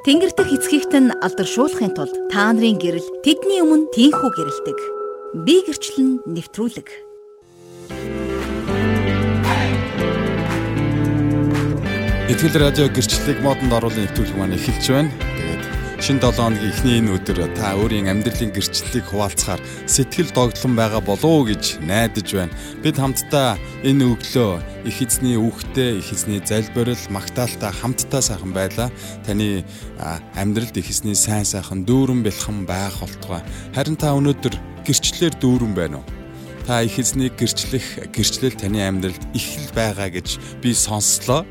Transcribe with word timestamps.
Тэнгэр 0.00 0.32
дэх 0.32 0.48
эцгийгт 0.56 0.96
нь 0.96 1.12
алдаршуулахын 1.12 1.92
тулд 1.92 2.16
та 2.32 2.48
нарын 2.56 2.80
гэрэл 2.80 3.04
тэдний 3.20 3.60
өмнө 3.60 3.92
тийхүү 3.92 4.30
гэрэлдэг. 4.32 4.78
Би 5.44 5.60
гэрчлэн 5.60 6.24
нэвтрүүлэг. 6.24 6.88
Итгэл 12.32 12.56
радио 12.56 12.88
гэрчлэлийг 12.88 13.44
модонд 13.44 13.76
оруулан 13.76 14.08
нэвтрүүлэг 14.08 14.36
маань 14.40 14.56
эхэлж 14.56 14.84
байна. 14.88 15.12
Шин 16.00 16.16
7 16.16 16.32
хоногийн 16.32 16.72
эхний 16.72 16.96
энэ 16.96 17.12
өдөр 17.12 17.44
та 17.60 17.76
өөрийн 17.76 18.08
амьдралын 18.08 18.56
гэрчлэлийг 18.56 19.04
хуваалцахаар 19.12 19.60
сэтгэл 19.84 20.32
догтлон 20.32 20.72
байгаа 20.72 21.04
болов 21.04 21.28
уу 21.28 21.44
гэж 21.44 21.84
найдаж 21.84 22.24
байна. 22.32 22.56
Бид 22.80 22.96
хамтдаа 22.96 23.60
энэ 23.84 24.08
өглөө 24.08 24.88
их 24.88 24.96
эзний 25.04 25.36
үхтэй, 25.36 26.00
их 26.00 26.08
эзний 26.08 26.40
залбирал, 26.40 26.96
магтаалтай 27.12 27.68
хамтдаа 27.68 28.24
сайхан 28.24 28.56
байлаа. 28.56 28.88
Таны 29.28 29.60
амьдралд 30.40 30.72
их 30.80 30.88
эзний 30.88 31.12
сайн 31.12 31.44
сайхан 31.44 31.84
дүүрэн 31.84 32.24
бэлхэн 32.24 32.64
байх 32.64 32.96
болтугай. 32.96 33.44
Харин 33.76 34.00
та 34.00 34.16
өнөөдөр 34.16 34.56
гэрчлэлээр 34.88 35.36
дүүрэн 35.36 35.76
байна 35.76 36.00
уу? 36.00 36.08
Та 36.64 36.80
их 36.80 36.96
эзнийг 36.96 37.36
гэрчлэх, 37.36 38.08
гэрчлэл 38.08 38.56
таны 38.56 38.80
амьдралд 38.88 39.20
их 39.36 39.68
л 39.68 39.68
байгаа 39.76 40.08
гэж 40.08 40.64
би 40.64 40.72
сонслоо. 40.72 41.44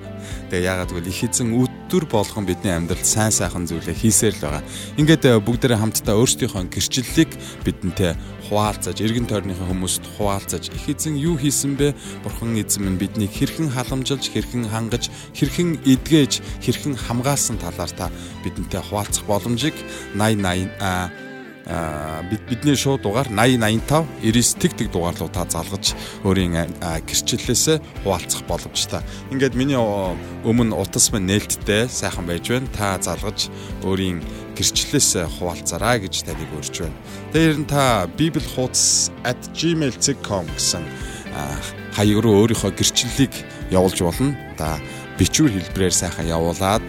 Тэгээ 0.50 0.66
яагаад 0.66 0.90
гэвэл 0.90 1.14
их 1.14 1.22
эзэн 1.22 1.54
өдөр 1.90 2.06
болгон 2.06 2.46
бидний 2.46 2.70
амьдралд 2.70 3.02
сайн 3.02 3.34
сайхан 3.34 3.66
зүйлээ 3.66 3.98
хийсээр 3.98 4.38
л 4.38 4.46
байгаа. 4.46 4.64
Ингээд 5.02 5.26
э, 5.26 5.42
бүгдээрээ 5.42 5.82
хамтдаа 5.82 6.22
өөрсдийнхөө 6.22 6.70
гэрчлэлийг 6.70 7.34
бидэнтэй 7.66 8.14
хуваалцаж, 8.46 9.02
эргэн 9.02 9.26
тойрныхаа 9.26 9.66
хүмүүст 9.74 10.06
хуваалцаж 10.22 10.70
их 10.70 10.86
эзэн 10.86 11.18
юу 11.18 11.34
хийсэн 11.42 11.82
бэ? 11.82 11.98
Бурхан 12.22 12.54
эзэн 12.62 12.86
минь 12.86 13.02
биднийг 13.02 13.34
хэрхэн 13.34 13.74
халамжилж, 13.74 14.22
хэрхэн 14.22 14.70
хангаж, 14.70 15.10
хэрхэн 15.34 15.82
эдгэж, 15.82 16.46
хэрхэн 16.62 16.94
хамгаалсан 16.94 17.58
талаар 17.58 17.90
та 17.90 18.14
бидэнтэй 18.46 18.86
хуваалцах 18.86 19.26
боломжийг 19.26 19.74
80 20.14 20.70
80 20.78 21.29
бид 21.66 22.42
бидний 22.50 22.76
шууд 22.76 23.02
дугаар 23.04 23.28
80 23.30 23.60
85 23.60 24.06
99 24.24 24.60
тэг 24.60 24.74
тэг 24.78 24.92
дугаарлуу 24.92 25.30
та 25.30 25.46
залгаж 25.46 25.94
өөрийн 26.24 26.68
гэрчлэлээсээ 26.80 27.80
хуваалцах 28.04 28.44
боломжтой. 28.50 29.02
Ингээд 29.30 29.54
миний 29.54 29.78
өмнө 29.78 30.74
утас 30.74 31.14
мань 31.14 31.30
нээлттэй 31.30 31.88
сайхан 31.90 32.26
байж 32.26 32.50
байна. 32.50 32.68
Та 32.74 32.98
залгаж 32.98 33.50
өөрийн 33.86 34.24
гэрчлэлээс 34.58 35.18
хуваалцараа 35.38 36.02
гэж 36.02 36.26
таныг 36.26 36.50
урьж 36.58 36.82
байна. 36.82 36.98
Тэр 37.34 37.58
нь 37.62 37.70
та 37.70 38.10
bibelhoots@gmail.com 38.18 40.46
гэсэн 40.58 40.84
хаяг 41.94 42.20
руу 42.24 42.36
өөрийнхөө 42.44 42.72
гэрчлэлийг 42.74 43.34
явуулж 43.70 44.02
болно. 44.02 44.34
Та 44.58 44.82
бичвэр 45.20 45.52
хэлбэрээр 45.54 45.94
сайхан 45.94 46.28
явуулаад 46.28 46.82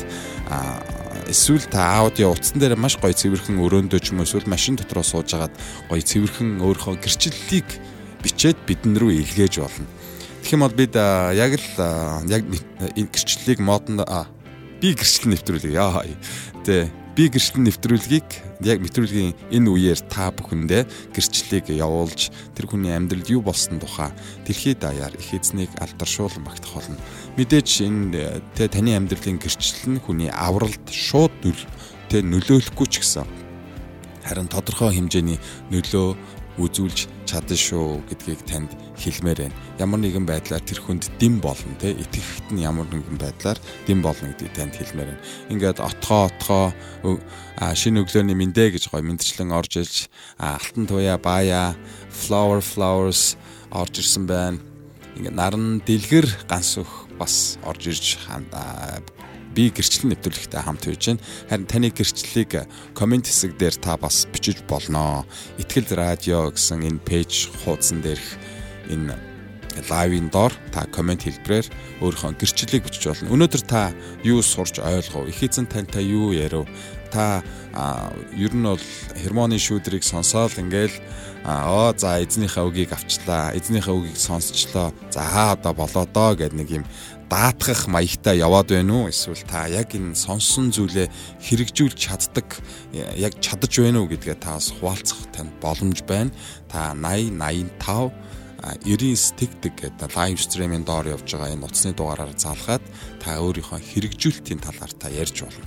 эсвэл 1.31 1.65
та 1.71 2.03
аудио 2.03 2.35
утсан 2.35 2.59
дээр 2.59 2.75
маш 2.75 2.99
гоё 2.99 3.15
цэвэрхэн 3.15 3.63
өрөөндөө 3.63 4.01
ч 4.03 4.11
юм 4.11 4.21
уу 4.21 4.27
эсвэл 4.27 4.51
машин 4.51 4.75
дотроо 4.75 5.07
сууж 5.07 5.31
агаад 5.33 5.55
гоё 5.89 6.03
цэвэрхэн 6.03 6.59
өөрийнхөө 6.59 6.99
гэрчлэлийг 6.99 7.69
бичээд 8.21 8.59
бидэн 8.67 8.99
рүү 8.99 9.23
илгээж 9.23 9.63
болно. 9.63 9.87
Тэгэх 10.43 10.55
юм 10.59 10.63
бол 10.67 10.75
бид 10.75 10.95
яг 10.95 11.53
л 11.57 11.69
яг 12.27 12.43
энэ 12.45 13.09
гэрчлэлийг 13.15 13.61
модонд 13.63 14.05
би 14.83 14.93
гэрчлэл 14.93 15.33
нэвтрүүлээ. 15.33 15.77
Яа. 15.77 16.05
Тэ 16.67 16.91
би 17.21 17.29
гэрчлэл 17.29 17.69
нэвтрүүлгийг 17.69 18.65
яг 18.65 18.81
нэвтрүүлгийн 18.81 19.53
энэ 19.53 19.69
үеэр 19.69 20.01
та 20.09 20.33
бүхэндээ 20.33 21.13
гэрчлэлийг 21.13 21.69
явуулж 21.69 22.33
тэр 22.57 22.65
хүний 22.65 22.97
амьдралд 22.97 23.29
юу 23.29 23.45
болсон 23.45 23.77
тухай 23.77 24.09
дэлхийд 24.49 24.81
даяар 24.81 25.13
их 25.21 25.29
эзнийг 25.37 25.69
алдаршуулан 25.77 26.49
багтах 26.49 26.81
болно. 26.81 26.97
Мэдээж 27.37 27.85
энэ 27.85 28.41
тэ 28.57 28.73
таны 28.73 28.97
амьдралын 28.97 29.37
гэрчлэл 29.37 30.01
нь 30.01 30.01
хүний 30.01 30.33
авралт 30.33 30.81
шууд 30.89 31.29
тэ 32.09 32.25
нөлөөлөхгүй 32.25 32.89
ч 32.89 33.05
гэсэн 33.05 33.29
харин 34.25 34.49
тодорхой 34.49 34.97
хэмжээний 34.97 35.37
нөлөө 35.69 36.17
үзүүлж 36.59 37.07
чадна 37.29 37.55
шүү 37.55 38.03
гэдгийг 38.11 38.43
танд 38.49 38.75
хэлмээр 38.99 39.47
байна. 39.47 39.57
Ямар 39.79 40.01
нэгэн 40.03 40.27
байдлаар 40.27 40.65
тэр 40.65 40.81
хүнд 40.83 41.07
дэм 41.23 41.39
болно 41.39 41.75
те 41.79 41.95
итгэхт 41.95 42.51
нь 42.51 42.65
ямар 42.67 42.91
нэгэн 42.91 43.19
байдлаар 43.21 43.59
дэм 43.87 44.03
болно 44.03 44.35
гэдгийг 44.35 44.55
танд 44.59 44.75
хэлмээр 44.75 45.15
байна. 45.15 45.25
Ингээд 45.53 45.79
отгоо 45.79 46.27
отгоо 46.27 46.65
шинэ 47.77 48.03
өглөөний 48.03 48.35
мэндэ 48.35 48.75
гэж 48.75 48.91
гой 48.91 49.03
мэдчлэн 49.07 49.55
орж 49.55 49.73
ирж 49.79 49.97
алтан 50.43 50.91
туяа 50.91 51.19
баая 51.23 51.79
flower 52.11 52.59
flowers 52.59 53.39
орж 53.71 54.03
ирсэн 54.03 54.27
байна. 54.27 54.59
Ингээд 55.15 55.37
наран 55.39 55.79
дэлгэр 55.87 56.27
ганс 56.51 56.83
өх 56.83 57.07
бас 57.15 57.61
орж 57.63 57.95
ирж 57.95 58.19
би 59.61 59.69
гэрчлэл 59.69 60.17
нэвтрүүлэгтэй 60.17 60.63
хамт 60.65 60.89
хийж 60.89 61.05
байна. 61.13 61.25
Харин 61.53 61.69
таны 61.69 61.89
гэрчлэлийг 61.93 62.65
комент 62.97 63.29
хэсэг 63.29 63.61
дээр 63.61 63.77
та 63.77 64.01
бас 64.01 64.25
бичиж 64.33 64.65
болно. 64.65 65.29
Итгэл 65.61 65.93
радио 66.01 66.49
гэсэн 66.49 66.89
энэ 66.89 67.05
пэйж 67.05 67.53
хуудсан 67.61 68.01
дээрх 68.01 68.41
энэ 68.89 69.13
лайвын 69.93 70.33
доор 70.33 70.57
та 70.73 70.89
комент 70.89 71.29
хэлбэрээр 71.29 71.69
өөрийнхөө 72.01 72.41
гэрчлэлийг 72.41 72.89
бичиж 72.89 73.05
болно. 73.05 73.37
Өнөөдөр 73.37 73.63
та 73.69 73.93
юу 74.25 74.41
сурч 74.41 74.81
ойлгов? 74.81 75.29
Их 75.29 75.45
эзэн 75.45 75.69
тантай 75.69 76.09
юу 76.09 76.33
ярив? 76.33 76.65
Та 77.13 77.45
ер 78.33 78.53
нь 78.57 78.65
бол 78.65 78.81
хермоны 79.13 79.61
шүүдрийг 79.61 80.09
сонсоол 80.09 80.57
ингээл 80.57 80.97
оо 81.45 81.93
за 81.93 82.17
эзнийхээ 82.25 82.65
үгийг 82.65 82.97
авчлаа. 82.97 83.53
Эзнийхээ 83.53 83.93
үгийг 83.93 84.17
сонсчлоо. 84.17 84.97
За 85.13 85.53
одоо 85.53 85.77
болоо 85.77 86.09
доо 86.09 86.33
гэд 86.33 86.57
нэг 86.57 86.81
юм 86.81 86.85
даатгах 87.31 87.87
маягтай 87.87 88.43
яваад 88.43 88.75
байна 88.75 89.07
уу 89.07 89.09
эсвэл 89.09 89.47
та 89.47 89.71
яг 89.71 89.95
энэ 89.95 90.19
сонсон 90.19 90.75
зүйлээ 90.75 91.07
хэрэгжүүлж 91.47 91.95
чаддаг 91.95 92.59
яг 93.15 93.39
чадаж 93.39 93.71
байна 93.71 94.03
уу 94.03 94.11
гэдгээ 94.11 94.43
таас 94.43 94.75
хуваалцах 94.75 95.31
танд 95.31 95.55
боломж 95.63 96.03
байна. 96.03 96.35
Та 96.67 96.91
80 96.99 97.39
85 97.79 98.11
99 98.83 99.39
тэгдэг 99.39 99.75
гэдэг 99.79 100.11
лайв 100.19 100.37
стримийн 100.43 100.85
доор 100.85 101.07
явж 101.07 101.31
байгаа 101.33 101.55
энэ 101.55 101.65
утасны 101.65 101.95
дугаараар 101.95 102.35
залгаад 102.35 102.85
та 103.23 103.39
өөрийнхөө 103.41 103.79
хэрэгжүүлэлтийн 103.79 104.61
талаар 104.61 104.93
та 104.99 105.09
ярьж 105.09 105.47
болно. 105.47 105.65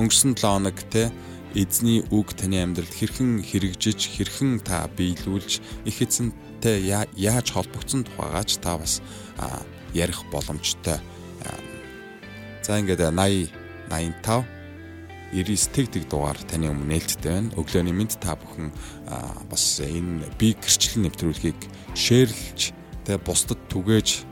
Өнгөрсөн 0.00 0.32
7 0.34 0.42
хоног 0.42 0.80
те 0.90 1.12
эзний 1.54 2.02
үг 2.10 2.32
таны 2.32 2.64
амьдралд 2.64 2.88
хэрхэн 2.88 3.44
хэрэгжиж 3.44 4.00
хэрхэн 4.16 4.64
та 4.64 4.88
биелүүлж 4.96 5.60
их 5.84 5.96
эзэнтэй 6.00 6.88
яаж 7.14 7.52
холбогдсон 7.52 8.08
тухайгаач 8.08 8.56
та 8.58 8.80
бас 8.80 9.04
ярих 9.94 10.24
боломжтой. 10.32 10.98
За 12.62 12.78
ингээд 12.78 13.00
80 13.12 13.50
85 13.90 14.44
99 15.32 15.72
тэг 15.72 15.86
тэг 15.88 16.04
дугаар 16.12 16.36
таны 16.44 16.68
өмнө 16.68 16.92
нээлттэй 16.92 17.32
байна. 17.32 17.56
Өглөөний 17.56 17.96
мэд 17.96 18.20
та 18.20 18.36
бүхэн 18.36 18.68
бас 19.48 19.80
энэ 19.80 20.28
би 20.36 20.52
гэрчлэл 20.52 21.08
нэвтрүүлгийг 21.08 21.60
шеэрлж 21.96 22.76
тэгээ 23.08 23.24
бусдад 23.24 23.60
түгээж 23.72 24.28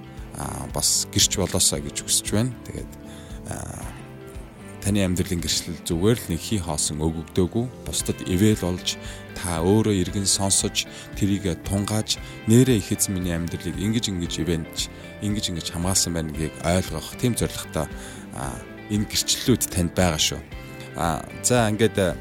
бас 0.76 1.08
гэрч 1.08 1.40
болоосаа 1.40 1.80
гэж 1.80 2.04
хүсэж 2.04 2.26
байна. 2.36 2.52
Тэгээд 2.68 2.92
таны 4.80 5.04
амьдралын 5.04 5.44
гэрчлэл 5.44 5.84
зүгээр 5.84 6.18
л 6.18 6.30
нэг 6.32 6.40
хий 6.40 6.60
хоосон 6.60 7.04
өгөгдөөгүй 7.04 7.64
бусдад 7.84 8.18
ивэл 8.24 8.64
болж 8.64 8.96
та 9.36 9.60
өөрөө 9.60 9.94
иргэн 10.00 10.28
сонсож 10.28 10.88
тэрийг 11.16 11.60
тунгааж 11.68 12.16
нэрээ 12.48 12.80
их 12.80 12.92
эзэн 12.92 13.16
миний 13.16 13.36
амьдралыг 13.36 13.76
ингэж 13.76 14.08
ингэж 14.08 14.32
ивэнж 14.40 14.78
ингэж 15.20 15.44
ингэж 15.52 15.66
хамгаалсан 15.72 16.12
байна 16.16 16.32
гэдгийг 16.32 16.56
ойлгох 16.64 17.08
тийм 17.20 17.36
зорилготой 17.36 17.86
энэ 18.90 19.06
гэрчлэлүүд 19.06 19.62
танд 19.68 19.92
байгаа 19.94 20.20
шүү. 20.20 20.40
А 20.96 21.22
за 21.44 21.68
ингээд 21.68 22.16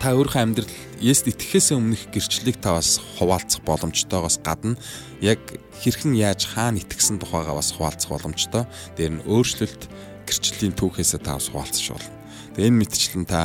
та 0.00 0.08
өөрийнхөө 0.14 0.42
амьдрал 0.42 0.72
Есүст 0.98 1.30
итгэхээс 1.30 1.78
өмнөх 1.78 2.10
гэрчлэлийг 2.10 2.58
та 2.58 2.74
бас 2.74 2.98
хуваалцах 3.18 3.62
боломжтойгоос 3.62 4.42
гадна 4.42 4.74
яг 5.22 5.38
хэрхэн 5.78 6.18
яаж 6.18 6.42
хаана 6.50 6.82
итгэсэн 6.82 7.22
тухайгаа 7.22 7.54
бас 7.54 7.70
хуваалцах 7.70 8.10
боломжтой. 8.10 8.66
Тэр 8.98 9.22
нь 9.22 9.24
өөрчлөлт 9.26 9.86
гэрчлэлийн 10.28 10.76
түүхээсээ 10.76 11.20
та 11.24 11.40
бас 11.40 11.48
хуваалцах 11.48 11.96
болно. 11.96 12.12
Тэгээ 12.54 12.68
энэ 12.68 12.80
мэтчлэн 12.84 13.24
та 13.24 13.40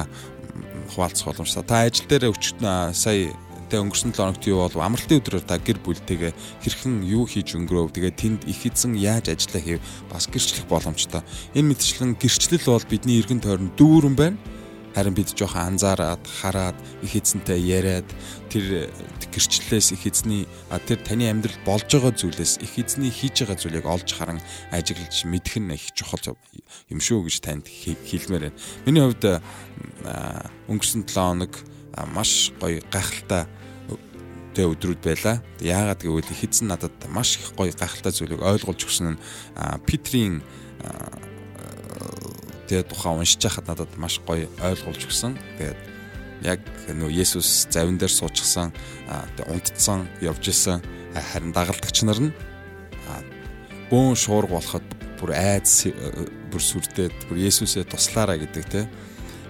хуваалцах 0.92 1.26
боломжтой. 1.32 1.64
Та 1.64 1.88
ажил 1.88 2.08
дээр 2.12 2.36
өчтөн 2.36 2.94
сая 2.94 3.32
тэ 3.74 3.82
өнгөрсөн 3.82 4.14
7 4.14 4.22
хоногт 4.22 4.46
юу 4.46 4.62
болов? 4.62 4.86
Амралтын 4.86 5.18
өдрөөр 5.18 5.46
та 5.50 5.58
гэр 5.58 5.82
бүлтэйгээ 5.82 6.32
хэрхэн 6.62 7.02
юу 7.10 7.26
хийж 7.26 7.58
өнгөрөөв 7.58 7.90
тэгээ 7.96 8.14
тэнд 8.14 8.42
их 8.46 8.62
эзэн 8.70 8.94
яаж 8.94 9.34
ажиллаа 9.34 9.64
хийв 9.66 9.82
бас 10.14 10.30
гэрчлэх 10.30 10.70
боломжтой. 10.70 11.26
Энэ 11.58 11.74
мэдчлэн 11.74 12.14
гэрчлэл 12.22 12.70
бол 12.70 12.86
бидний 12.86 13.18
эргэн 13.18 13.42
тойрон 13.42 13.74
дүүрэн 13.74 14.14
байна 14.14 14.38
харин 14.96 15.14
бид 15.18 15.34
жоохон 15.34 15.76
анзаараад 15.76 16.24
хараад 16.26 16.78
их 17.02 17.16
эзэнтэй 17.18 17.60
яриад 17.60 18.08
тэр 18.50 18.90
гэрчлэлээс 19.34 19.98
их 19.98 20.06
эзний 20.06 20.48
тэр 20.88 21.02
таны 21.02 21.30
амьдрал 21.30 21.58
болж 21.66 21.90
байгаа 21.90 22.14
зүйлээс 22.14 22.62
их 22.62 22.78
эзний 22.78 23.10
хийж 23.10 23.42
байгаа 23.44 23.58
зүйлийг 23.58 23.86
олж 23.90 24.10
харан 24.14 24.40
ажиглаж 24.72 25.26
мэдэх 25.26 25.58
нь 25.58 25.74
их 25.74 25.92
чухал 25.98 26.38
юм 26.90 27.00
шүү 27.02 27.26
гэж 27.26 27.36
танд 27.42 27.66
хэлмээр 27.66 28.54
байна. 28.54 28.58
Миний 28.86 29.02
хувьд 29.02 29.42
өнгөрсөн 30.70 31.10
7 31.10 31.44
хоног 31.44 31.54
маш 32.14 32.54
гоё 32.62 32.82
гайхалтай 32.94 33.50
тэ 34.54 34.70
өдрүүд 34.70 35.02
байла. 35.02 35.42
Яагаад 35.62 36.02
гэвэл 36.06 36.30
их 36.30 36.46
эзэн 36.46 36.70
надад 36.70 36.94
маш 37.10 37.42
их 37.42 37.58
гоё 37.58 37.74
гайхалтай 37.74 38.14
зүйлийг 38.14 38.42
ойлгуулж 38.42 38.86
өгсөн 38.86 39.18
нь 39.18 39.20
Питрийн 39.86 40.46
тэгээ 42.74 42.90
тухайн 42.90 43.22
уншиж 43.22 43.38
байхад 43.46 43.70
надад 43.70 43.92
маш 44.02 44.18
гоё 44.26 44.50
ойлгуулж 44.58 45.06
өгсөн. 45.06 45.38
Тэгээд 45.62 45.80
яг 46.42 46.60
нөө 46.90 47.14
Есүс 47.14 47.70
завин 47.70 48.02
дээр 48.02 48.10
суучихсан 48.10 48.74
унтцсан 49.46 50.10
явж 50.26 50.50
исэн 50.50 50.82
харин 51.14 51.54
дагалдагч 51.54 52.02
нар 52.02 52.18
нь 52.18 52.34
бөөн 53.94 54.18
шуурга 54.18 54.58
болоход 54.58 54.86
бүр 55.22 55.38
айц 55.38 55.86
бүр 56.50 56.62
сүрдээд 56.66 57.30
бүр 57.30 57.38
Есүсээ 57.46 57.86
туслаараа 57.86 58.42
гэдэг 58.42 58.66
те 58.66 58.90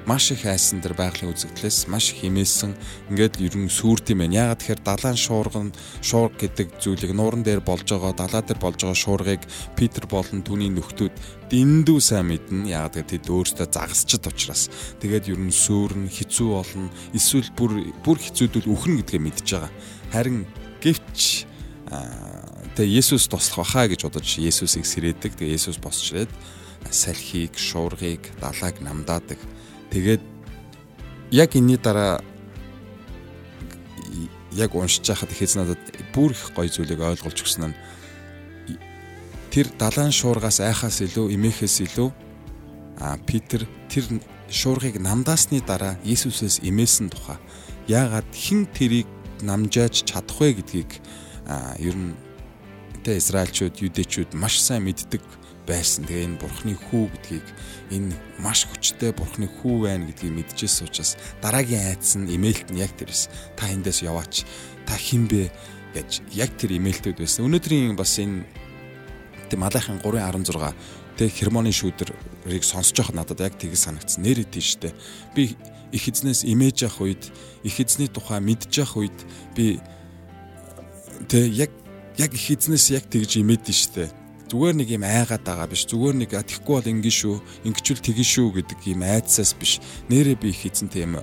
маш 0.05 0.31
их 0.31 0.44
айсан 0.44 0.83
дээр 0.83 1.00
байгалийн 1.00 1.31
үзэгдлээс 1.31 1.88
маш 1.88 2.11
химээсэн 2.11 2.75
ингээд 3.07 3.39
ер 3.39 3.55
нь 3.55 3.71
сүрд 3.71 4.11
юм 4.11 4.19
байна. 4.27 4.51
Ягаад 4.51 4.59
тэгэхээр 4.59 4.81
далайн 4.83 5.15
шуурган 5.15 5.69
шуург 6.03 6.35
гэдэг 6.44 6.67
зүйлийг 6.83 7.15
нууран 7.15 7.44
дээр 7.47 7.63
болж 7.63 7.88
байгаа 7.88 8.11
далаа 8.11 8.44
дээр 8.44 8.59
болж 8.59 8.83
байгаа 8.83 9.00
шуургыг 9.00 9.41
Питер 9.79 10.03
болон 10.11 10.44
түүний 10.44 10.67
нөхдүүд 10.75 11.15
дэндүү 11.47 12.00
сайн 12.03 12.27
мэднэ. 12.35 12.67
Ягаад 12.75 13.00
гэвэл 13.00 13.11
тэд 13.15 13.31
өөрсдөө 13.31 13.67
загасчд 13.71 14.27
учраас. 14.27 14.67
Тэгээд 15.00 15.31
ер 15.31 15.39
нь 15.39 15.55
сүрн 15.55 16.11
хэцүү 16.11 16.50
болно. 16.51 16.91
Эсвэл 17.15 17.47
бүр 17.55 17.71
бүр 18.03 18.19
хэцүүдүүл 18.19 18.67
үхэн 18.75 19.00
гэдгээ 19.00 19.21
мэдж 19.23 19.47
байгаа. 19.55 19.71
Харин 20.11 20.44
гэвч 20.83 21.47
тэгээ 22.75 23.00
Есүс 23.00 23.31
туслах 23.31 23.63
баха 23.63 23.88
гэж 23.88 24.03
бодож 24.03 24.27
Есүсийг 24.35 24.83
сэрээдэг. 24.83 25.39
Тэгээ 25.39 25.55
Есүс 25.55 25.79
босч 25.79 26.11
ирээд 26.11 26.31
салхийг, 26.91 27.55
шуургыг, 27.55 28.27
далайг 28.44 28.83
намдаадаг 28.83 29.39
Тэгээд 29.94 30.24
яг 31.30 31.54
энэний 31.54 31.78
дараа 31.78 32.25
яг 34.57 34.74
уншиж 34.74 35.06
байхад 35.06 35.30
ихэз 35.30 35.54
надад 35.54 35.78
бүр 36.18 36.34
их 36.34 36.50
гоё 36.57 36.66
зүйлийг 36.66 36.98
ойлгуулж 36.98 37.45
өгсөн 37.45 37.69
нь 37.69 37.78
тэр 39.54 39.69
далайн 39.78 40.10
шуургаас 40.10 40.66
айхаас 40.66 40.98
илүү 41.06 41.38
эмээхээс 41.38 41.86
илүү 41.86 42.10
а 43.06 43.22
Питер 43.22 43.69
тэр 43.86 44.06
шуургыг 44.50 44.98
намдаасны 44.98 45.62
дараа 45.62 46.01
Иесусээс 46.01 46.66
эмээсэн 46.66 47.13
тухай 47.13 47.38
яагаад 47.86 48.25
хэн 48.34 48.66
тэрийг 48.74 49.06
намжааж 49.46 50.10
чадах 50.10 50.42
вэ 50.42 50.57
гэдгийг 50.57 50.92
ер 51.78 51.94
нь 51.94 52.18
тэ 53.06 53.19
Израильчууд, 53.22 53.78
Юдэчүүд 53.78 54.34
маш 54.34 54.57
сайн 54.57 54.89
мэддэг 54.89 55.22
байсан. 55.68 56.06
Тэгээ 56.06 56.27
энэ 56.27 56.39
бурхны 56.39 56.74
хүү 56.75 57.06
гэдгийг 57.12 57.48
энэ 57.92 58.12
маш 58.39 58.68
хүчтэй 58.68 59.12
бурхны 59.15 59.48
хүү 59.48 59.88
байна 59.88 60.07
гэдгийг 60.12 60.33
мэдчихсэн 60.33 60.88
учраас 60.88 61.15
дараагийн 61.39 61.95
айдас 61.95 62.15
нь 62.19 62.27
имэйлт 62.27 62.69
нь 62.71 62.81
яг 62.83 62.92
тэрс 63.00 63.31
та 63.56 63.71
эндээс 63.71 64.04
яваач 64.04 64.44
та 64.86 64.95
хин 65.00 65.27
бэ 65.27 65.51
гэж 65.95 66.21
яг 66.36 66.51
тэр 66.60 66.75
имэйлтүүд 66.77 67.18
байсан. 67.18 67.48
Өнөөдрийн 67.48 67.95
бас 67.95 68.19
энэ 68.19 68.44
малайхан 69.54 70.01
3.16 70.01 70.74
тэг 71.18 71.30
хермоны 71.30 71.69
шүүдэрийг 71.69 72.65
сонсож 72.65 72.98
байхад 72.98 73.15
надад 73.15 73.39
яг 73.45 73.54
тийг 73.57 73.77
санагдсан. 73.77 74.25
Нэр 74.25 74.42
идэв 74.42 74.65
штэ. 74.65 74.98
Би 75.38 75.54
их 75.94 76.10
эзнээс 76.10 76.42
имэж 76.42 76.89
явах 76.89 77.06
үед 77.06 77.24
их 77.62 77.77
эзний 77.77 78.10
тухай 78.10 78.42
мэдж 78.42 78.81
явах 78.81 78.98
үед 78.98 79.18
би 79.54 79.77
тэг 81.30 81.54
яг 81.54 81.71
яг 82.18 82.33
их 82.33 82.50
эзнээс 82.50 82.89
яг 82.98 83.06
тэгж 83.13 83.45
имэдэн 83.45 83.77
штэ 83.77 84.23
зүгээр 84.53 84.75
нэг 84.77 84.89
юм 84.94 85.01
айгаад 85.01 85.41
байгаа 85.41 85.65
биш. 85.65 85.89
Зүгээр 85.89 86.15
нэг 86.21 86.31
тэгэхгүй 86.38 86.75
бол 86.77 86.91
ингэ 86.94 87.09
шүү 87.09 87.35
ингэчүүл 87.65 88.05
тэгэн 88.05 88.29
шүү 88.29 88.47
гэдэг 88.61 88.79
юм 88.85 89.01
айдсаас 89.01 89.57
биш. 89.57 89.81
Нэрээ 90.13 90.38
би 90.38 90.53
их 90.53 90.61
эзэн 90.69 90.94
тийм 90.94 91.17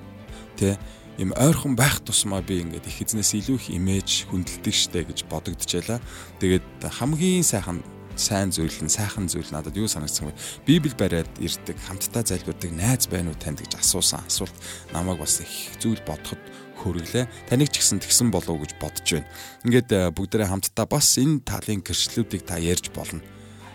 тэ 0.59 0.75
юм 1.15 1.31
ойрхон 1.39 1.79
байх 1.79 2.03
тусмаа 2.03 2.43
би 2.43 2.59
ингээд 2.59 2.91
их 2.91 3.07
эзнээс 3.07 3.39
илүү 3.39 3.57
их 3.63 3.67
имиж 3.71 4.27
хүндэлдэг 4.35 4.75
штэ 4.75 5.07
гэж 5.07 5.31
бодогдчихлаа 5.31 6.03
тэгээд 6.43 6.91
хамгийн 6.91 7.47
сайхан 7.47 7.87
сайн 8.19 8.51
зүйл 8.51 8.75
нь 8.83 8.91
сайхан 8.91 9.31
зүйл 9.31 9.47
надад 9.55 9.79
юу 9.79 9.87
санагдсан 9.87 10.29
вэ? 10.29 10.35
Библ 10.67 10.93
бариад 10.99 11.31
ирдэг 11.39 11.79
хамтдаа 11.87 12.27
залбирдаг 12.27 12.75
найз 12.75 13.07
байна 13.07 13.31
уу 13.31 13.39
танд 13.39 13.63
гэж 13.63 13.79
асуусан. 13.79 14.27
Асуулт 14.27 14.57
намайг 14.91 15.23
бас 15.23 15.39
их 15.39 15.55
зүйл 15.79 16.03
бодоход 16.03 16.41
хөрөглөө. 16.81 17.25
Таныг 17.47 17.69
ч 17.69 17.85
гэсэн 17.85 18.01
тэгсэн 18.01 18.33
болов 18.33 18.57
уу 18.57 18.65
гэж 18.65 18.77
бодож 18.81 19.07
байна. 19.07 19.29
Ингээд 19.69 19.91
э, 19.93 20.01
бүгдээрээ 20.17 20.49
хамтдаа 20.49 20.87
бас 20.89 21.09
энэ 21.21 21.45
талын 21.45 21.85
гэрчлэлүүдийг 21.85 22.43
та 22.49 22.57
ярьж 22.57 22.89
болно. 22.91 23.21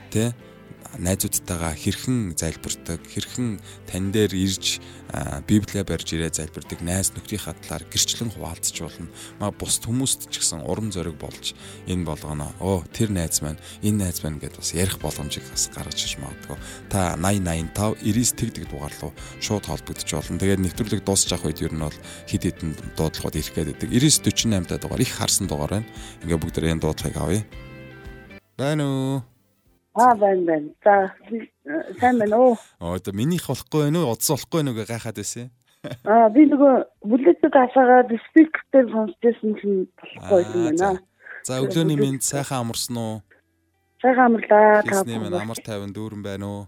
Тэ? 0.10 0.34
Найзуудтайгаа 1.00 1.74
хэрхэн 1.76 2.38
залбирдаг, 2.38 3.02
хэрхэн 3.04 3.60
тань 3.88 4.12
дээр 4.12 4.34
ирж 4.36 4.80
Библиэ 5.48 5.86
барьж 5.86 6.12
ирээ 6.12 6.34
залбирдаг 6.34 6.82
найз 6.84 7.16
нөхдийнхаа 7.16 7.56
талаар 7.56 7.86
гэрчлэн 7.88 8.36
хуваалцж 8.36 8.76
болно. 8.84 9.08
Ма 9.40 9.54
бус 9.56 9.80
хүмүүст 9.80 10.28
ч 10.28 10.44
гэсэн 10.44 10.66
урам 10.68 10.92
зориг 10.92 11.16
болж 11.16 11.56
энэ 11.88 12.04
болгоно. 12.04 12.52
Оо 12.60 12.84
тэр 12.92 13.16
найз 13.16 13.40
маань, 13.40 13.62
энэ 13.80 14.10
найз 14.10 14.26
маань 14.26 14.42
гэдээ 14.42 14.60
бас 14.60 14.74
ярих 14.76 15.00
боломжийг 15.00 15.46
бас 15.48 15.72
гаргаж 15.72 16.00
иж 16.04 16.20
магадгүй. 16.20 16.58
Та 16.90 17.16
8085 17.16 18.02
99 18.02 18.36
тэгдэг 18.36 18.66
дугаар 18.68 18.96
руу 19.00 19.14
шууд 19.40 19.66
холбогдож 19.70 20.10
болно. 20.10 20.42
Тэгээд 20.42 20.64
нэвтрүүлэг 20.66 21.02
дуусчих 21.06 21.46
үед 21.46 21.64
ер 21.64 21.72
нь 21.72 21.86
бол 21.86 22.00
хид 22.28 22.44
хідэн 22.44 22.76
дуудлагууд 22.98 23.40
ирэх. 23.40 23.56
9948 23.56 24.68
та 24.68 24.82
дугаар 24.82 25.00
их 25.00 25.16
харсан 25.16 25.48
дугаар 25.48 25.80
байна. 25.80 25.88
Ингээ 26.26 26.40
бүгд 26.42 26.60
энэ 26.60 26.84
дуудлагыг 26.84 27.18
авъя. 27.18 27.44
Байна 28.58 28.84
уу? 28.84 29.35
Аа 29.96 30.16
байна 30.16 30.44
байна. 30.44 30.70
За 30.84 30.94
сайн 32.00 32.20
байна 32.20 32.38
уу? 32.38 32.58
Оо 32.80 32.96
одоо 32.96 33.14
минийх 33.16 33.48
болохгүй 33.48 33.88
байна 33.88 34.04
уу? 34.04 34.12
Удас 34.12 34.30
болохгүй 34.30 34.60
байна 34.60 34.72
уу 34.72 34.78
гэж 34.80 34.88
гайхаад 34.92 35.16
байсан. 35.16 35.48
Аа 36.04 36.28
би 36.36 36.44
нөгөө 36.52 36.74
бүлэцэд 37.08 37.56
асаагаад 37.56 38.12
спикертэй 38.28 38.84
сонсчихсан 38.92 39.54
чинь 39.62 39.88
болохгүй 39.96 40.42
юм 40.44 40.64
байна. 40.68 41.00
За 41.48 41.62
өглөөний 41.64 41.96
минь 41.96 42.20
сайхан 42.20 42.66
амарсан 42.68 42.98
уу? 43.00 43.16
Сайхан 44.04 44.36
амарлаа. 44.36 44.84
Та 44.84 45.04
минь 45.08 45.32
амар 45.32 45.60
тайван 45.64 45.96
дүүрэн 45.96 46.24
байна 46.28 46.46
уу? 46.50 46.64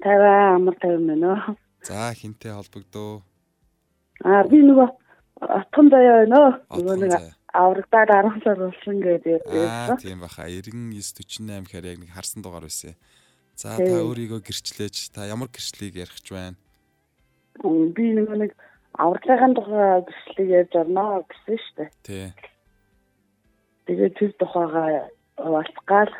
Тайван 0.00 0.56
амар 0.56 0.76
тайван 0.80 1.04
байна 1.04 1.28
уу? 1.36 1.56
За 1.84 2.14
хинтээ 2.16 2.56
холбогдоо. 2.56 3.20
Аа 4.24 4.48
би 4.48 4.64
нөгөө 4.64 4.88
отхон 5.60 5.92
заяа 5.92 6.24
байна 6.24 6.38
уу? 6.40 6.52
Нөгөө 6.80 6.96
нэг 7.04 7.12
аврагдаад 7.52 8.10
10 8.10 8.42
сар 8.44 8.58
болсон 8.58 8.96
гэдэг 9.02 9.42
ярьсан. 9.42 9.96
Аа 9.96 9.96
тийм 9.98 10.20
баха 10.22 10.46
9948 10.46 11.66
гэхээр 11.66 11.86
яг 11.90 11.98
нэг 11.98 12.10
харсан 12.14 12.42
дугаар 12.42 12.66
байсан. 12.66 12.94
За 13.58 13.76
та 13.76 13.84
өөрийгөө 13.84 14.40
гэрчлээч. 14.40 15.10
Та 15.12 15.26
ямар 15.26 15.50
гэрчлэлийг 15.50 16.00
ярих 16.00 16.18
ч 16.22 16.32
байна? 16.32 16.56
Би 17.60 18.06
нэг 18.14 18.30
нэг 18.30 18.52
аврагын 18.94 19.54
тухай 19.58 20.06
гэрчлэлийг 20.06 20.50
ярьж 20.64 20.72
орно 20.78 21.26
гэсэн 21.28 21.56
шүү 21.58 21.74
дээ. 21.76 21.90
Тий. 22.06 22.26
Тэгээд 23.86 24.14
тэр 24.16 24.32
тухайгаа 24.38 25.10
хуваалцгаал. 25.36 26.12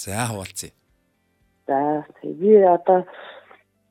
За 0.00 0.26
хуваалцъя. 0.32 0.72
За 1.68 1.78
би 2.24 2.52
одоо 2.64 3.04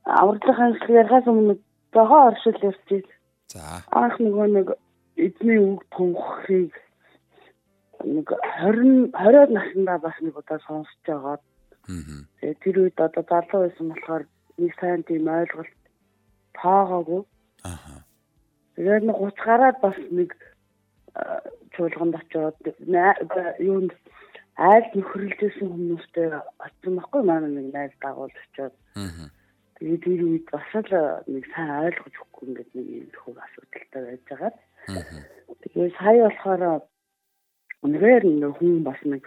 аврагын 0.04 0.74
гэрчлэл 0.74 1.00
ярихаас 1.00 1.28
өмнө 1.30 1.56
зохион 1.94 2.28
оршил 2.34 2.58
ярьчих. 2.60 3.06
За. 3.48 3.86
Анх 3.94 4.18
нөгөө 4.18 4.48
нэг 4.50 4.68
эзний 5.16 5.60
үг 5.60 5.86
тунхыг 5.94 6.74
нэг 8.04 8.28
20 8.28 9.14
20-од 9.14 9.52
наснда 9.54 9.98
бас 9.98 10.18
нэг 10.22 10.38
удаа 10.38 10.60
сонсож 10.66 10.98
байгаа. 11.06 11.38
Аа. 11.88 12.26
Тэгээ 12.42 12.58
тэр 12.64 12.78
үед 12.82 12.98
одоо 13.00 13.24
залуу 13.30 13.62
байсан 13.68 13.88
болохоор 13.90 14.24
нэг 14.58 14.72
сайн 14.80 15.04
тийм 15.04 15.28
ойлголт 15.28 15.78
таагаагүй. 16.58 17.22
Аа. 17.64 18.04
Тэгээд 18.76 19.04
нэг 19.08 19.18
30 19.22 19.46
гараад 19.46 19.78
бас 19.82 19.98
нэг 20.12 20.32
чуулганд 21.78 22.16
очиод 22.18 22.58
юунд 23.62 23.94
айл 24.58 24.88
нөхрөлжсэн 24.98 25.70
хүмүүстэй 25.70 26.28
очсон 26.66 26.94
байхгүй 26.98 27.22
маань 27.24 27.54
нэг 27.54 27.68
найз 27.74 27.94
дагуул 28.02 28.34
очиод. 28.34 28.74
Аа. 28.98 29.30
Тэгээд 29.78 30.04
тэр 30.04 30.22
үед 30.26 30.46
бас 30.52 30.70
л 30.74 30.92
нэг 31.30 31.46
сайн 31.54 31.72
ойлгож 31.88 32.16
өгөхгүй 32.18 32.46
ингээд 32.50 32.72
нэг 32.74 32.88
юм 32.98 33.08
төхөг 33.14 33.38
асуудалтай 33.38 34.02
байж 34.04 34.24
байгаа. 34.28 34.52
Аа. 34.52 34.73
Тэгээ 34.84 35.96
сая 35.96 36.28
болохоор 36.28 36.84
үнээр 37.84 38.24
нэг 38.28 38.54
хүн 38.60 38.84
бас 38.84 39.00
нэг 39.08 39.24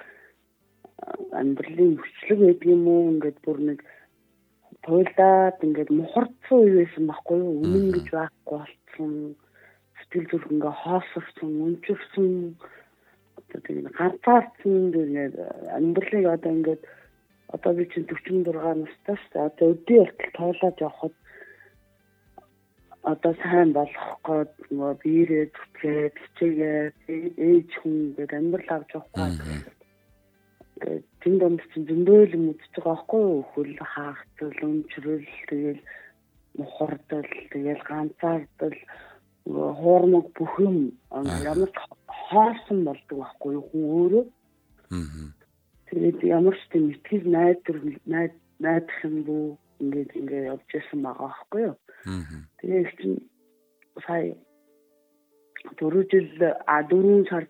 амьдралын 1.32 1.96
хүчлэг 1.96 2.38
байдаг 2.44 2.68
юм 2.68 2.84
уу? 2.88 3.10
Ингээд 3.16 3.38
бүр 3.44 3.58
нэг 3.68 3.78
туйлдаад 4.84 5.56
ингээд 5.64 5.90
мухардсан 5.96 6.58
үе 6.60 6.84
байсан 6.84 7.04
байхгүй 7.08 7.38
юу? 7.40 7.52
Үнэн 7.64 7.86
гэж 7.96 8.06
байхгүй 8.12 8.56
болцсон. 8.60 9.12
Сэтгэл 9.96 10.28
зүрх 10.30 10.48
ингээ 10.52 10.74
хоосорсон 10.82 11.52
өнчөрсөн 11.66 12.30
одоо 13.40 13.60
тийм 13.64 13.88
ганцаардсан 13.96 14.76
тэгээд 14.92 15.34
амьдралыг 15.76 16.26
одоо 16.36 16.52
ингээд 16.52 16.82
одоо 17.54 17.72
би 17.72 17.84
чинь 17.92 18.08
46 18.08 18.52
настай 18.84 19.16
шүү 19.16 19.30
дээ. 19.32 19.48
Одоо 19.48 19.66
өдөө 19.72 19.98
болтол 20.04 20.32
тоолоод 20.36 20.78
явхад 20.84 21.14
одоо 23.06 23.34
сайн 23.38 23.70
болох 23.70 24.08
гээд 24.26 24.52
нөгөө 24.74 24.94
биерээ 25.02 25.44
зүтгээд 25.54 26.14
хичээгээд 26.22 26.96
ээж 27.38 27.70
хүн 27.78 27.96
гээд 28.18 28.32
амьдрал 28.34 28.70
авч 28.74 28.90
явахгүй. 28.98 29.30
Тэгээд 30.82 31.04
тэн 31.22 31.34
донд 31.38 31.60
чинь 31.70 31.86
зөндөөл 31.86 32.34
юм 32.34 32.44
үзэж 32.50 32.74
байгаа 32.74 32.90
байхгүй 32.90 33.22
юу? 33.30 33.42
Хөл 33.54 33.74
хаагдал, 33.94 34.58
өнчрөл, 34.66 35.30
тэгэл 35.48 35.82
мухардал, 36.58 37.30
тэгэл 37.54 37.82
ганцаардал, 37.86 38.78
хуурмаг 39.46 40.26
бүх 40.34 40.54
юм 40.66 40.76
ямар 41.46 41.70
хоосон 42.26 42.78
болдог 42.90 43.16
байхгүй 43.22 43.52
юу 43.54 43.64
хүн 43.70 43.84
өөрөө. 43.94 44.24
Тэгээд 45.94 46.18
ямар 46.26 46.58
ч 46.58 46.62
тийм 46.74 46.90
итгэл 46.90 47.26
найдвар 47.30 47.78
найдах 48.58 48.98
юм 49.06 49.16
бүү 49.22 49.46
ингээд 49.80 50.10
ингээд 50.20 50.48
явж 50.52 50.68
ирсэн 50.78 51.00
байгаа 51.02 51.28
байхгүй 51.28 51.62
юу. 51.68 51.76
Тэгээ 52.58 52.80
их 52.84 52.92
чинь 53.00 53.18
сая 54.06 54.34
дөрөв 55.78 56.04
жил 56.10 56.28
а 56.66 56.76
дөрвөн 56.90 57.24
сар 57.30 57.44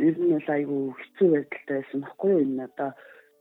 ер 0.00 0.16
нь 0.18 0.32
бол 0.34 0.48
айгүй 0.56 0.82
хэцүү 1.00 1.28
байдалтай 1.34 1.76
байсан 1.78 2.00
байхгүй 2.04 2.30
юу 2.32 2.42
энэ 2.44 2.64
одоо 2.68 2.90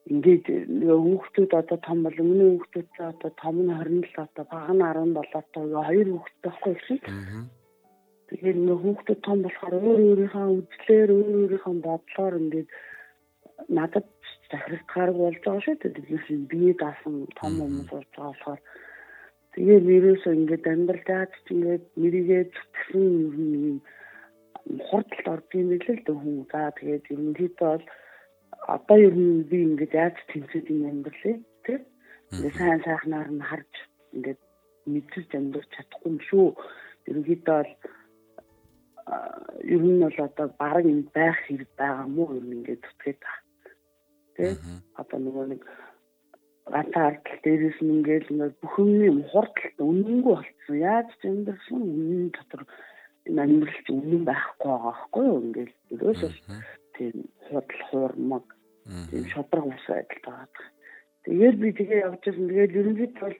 ингээд 0.09 0.45
хүүхдүүд 0.81 1.51
одоо 1.61 1.77
том 1.85 1.99
бол 2.03 2.17
өмнө 2.23 2.45
хүүхдүүд 2.49 2.91
одоо 3.11 3.31
том 3.41 3.55
нь 3.61 3.71
27 3.71 4.25
одоо 4.25 4.45
бага 4.51 4.73
нь 4.73 4.83
17 4.83 5.17
одоо 5.41 5.83
хоёр 5.89 6.07
хүүхдтэй 6.09 6.51
байхгүй 6.51 6.75
шиг. 6.87 7.03
Тэгээд 8.29 8.57
нөх 8.65 8.81
хүүхдүүд 8.83 9.21
том 9.27 9.37
болохоор 9.43 9.73
өөр 9.77 10.01
өөрийнхөө 10.09 10.47
үзлээр 10.57 11.09
өөр 11.17 11.33
өөрийнхөө 11.41 11.75
бодлоор 11.85 12.33
ингээд 12.41 12.69
надад 13.77 14.07
захирах 14.49 14.85
гараг 14.93 15.15
болж 15.17 15.39
байгаа 15.45 15.61
шүү 15.65 15.75
дээ. 15.77 15.93
Тэгэхээр 15.93 16.43
бие 16.51 16.73
даасан 16.81 17.15
том 17.37 17.53
хүмүүс 17.61 17.89
болж 17.93 18.09
байгаа 18.17 18.33
болохоор 18.33 18.61
тэгээд 19.53 19.83
нэрээсээ 19.89 20.33
ингээд 20.39 20.65
амьдрал 20.73 21.05
яаж 21.05 21.31
ч 21.45 21.47
ингээд 21.53 21.85
нэрийгээ 22.01 22.43
зүтгэсэн 22.53 23.05
юм 23.29 23.77
хурдталд 24.89 25.27
орж 25.33 25.47
юм 25.53 25.67
билээ 25.69 25.95
л 25.97 26.05
дээ 26.05 26.17
хүн. 26.17 26.37
За 26.51 26.59
тэгээд 26.77 27.05
ерөнхийдөө 27.13 27.69
бол 27.69 27.85
одоо 28.75 28.97
ер 29.07 29.15
нь 29.15 29.45
би 29.49 29.57
ингээд 29.69 29.93
яаж 30.03 30.17
тэнцээд 30.29 30.65
юм 30.73 30.81
амьдралээ 30.89 31.35
тийм. 31.65 31.81
Ингээд 32.33 32.57
сайн 32.57 32.81
сайхнаар 32.85 33.29
нь 33.29 33.47
харж 33.49 33.73
ингээд 34.17 34.41
мэдэрч 34.89 35.31
амьдрах 35.37 35.67
чадахгүй 35.73 36.09
юм 36.09 36.17
шүү. 36.29 36.47
Ерөнхийдөө 37.09 37.57
бол 37.61 37.73
ер 39.73 39.83
нь 39.85 40.01
бол 40.01 40.17
одоо 40.25 40.47
баг 40.61 40.83
энэ 40.85 41.05
байх 41.13 41.37
хэрэг 41.45 41.71
байгаа 41.77 42.07
мó 42.09 42.23
ер 42.33 42.45
нь 42.45 42.55
ингээд 42.57 42.81
зүтгээд 42.85 43.21
байгаа 43.21 43.48
тий. 44.39 44.55
Одоо 44.95 45.19
нөгөө 45.19 45.45
нэг 45.51 45.61
ганцаардл 46.71 47.37
дээрээс 47.43 47.79
нь 47.83 47.93
ингээл 47.99 48.31
ингээд 48.31 48.55
бүхний 48.63 49.11
хурдталт 49.31 49.77
үнэнгүй 49.83 50.33
болцсон 50.37 50.77
яаж 50.79 51.09
ч 51.19 51.21
амьдрсан 51.27 51.81
үнэн 51.83 52.31
дотор 52.31 52.63
энэ 53.27 53.41
амьдрал 53.43 53.79
чинь 53.83 53.99
үнэн 53.99 54.23
байхгүй 54.29 54.69
байгаа 54.69 54.93
байхгүй 54.95 55.23
юу? 55.27 55.43
Ингээл 55.43 55.75
ерөөсөө 55.93 56.31
тийм 56.95 57.15
худал 57.49 57.81
хуурмаг. 57.89 58.45
Тийм 59.09 59.25
шодрог 59.33 59.67
ус 59.67 59.85
байдал 59.89 60.23
байгаа. 60.25 60.67
Тэгээд 61.25 61.57
би 61.59 61.69
тэгээ 61.73 62.05
явж 62.07 62.21
байсан. 62.23 62.47
Тэгээд 62.47 62.77
ерөнхийд 62.79 63.15
бол 63.19 63.37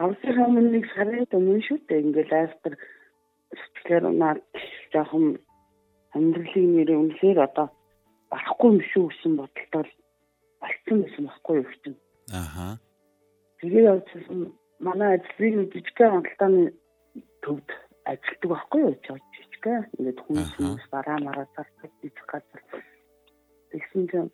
авсан 0.00 0.36
өмнө 0.46 0.70
нэг 0.72 0.84
сарын 0.94 1.26
өмнө 1.28 1.62
шүү 1.66 1.78
дээ. 1.86 2.04
Ингээл 2.06 2.38
айстер 2.40 2.74
сэтгэлээр 3.52 4.04
унаад 4.10 4.40
жоохон 4.92 5.26
амьдралын 6.16 6.70
нэрээ 6.76 6.98
үнэхээр 7.02 7.38
одоо 7.42 7.68
барахгүй 8.30 8.68
юм 8.72 8.80
шүү 8.92 9.04
гэсэн 9.12 9.32
бодолтой 9.36 9.86
болцсон 10.62 10.98
байсан 11.02 11.24
байхгүй 11.26 11.56
юу 11.60 11.68
чинь. 11.82 11.98
Аха. 12.30 12.66
Тэгээ 13.60 13.84
явчихсан 13.90 14.40
манай 14.78 15.18
ажлын 15.18 15.70
жижигхэн 15.72 16.12
хангалтааны 16.14 16.62
төвд 17.42 17.68
ажилладаг 18.10 18.48
байхгүй 18.50 18.80
юу 18.82 18.94
жижигхэн. 19.02 19.86
Ингээд 19.98 20.20
хүмүүс 20.22 20.50
хүмүүс 20.56 20.84
бараа 20.94 21.18
мараа 21.22 21.46
зардаг 21.54 21.90
жижиг 22.02 22.26
газар. 22.30 22.62
Тэгсэн 23.70 24.04
чинь 24.10 24.30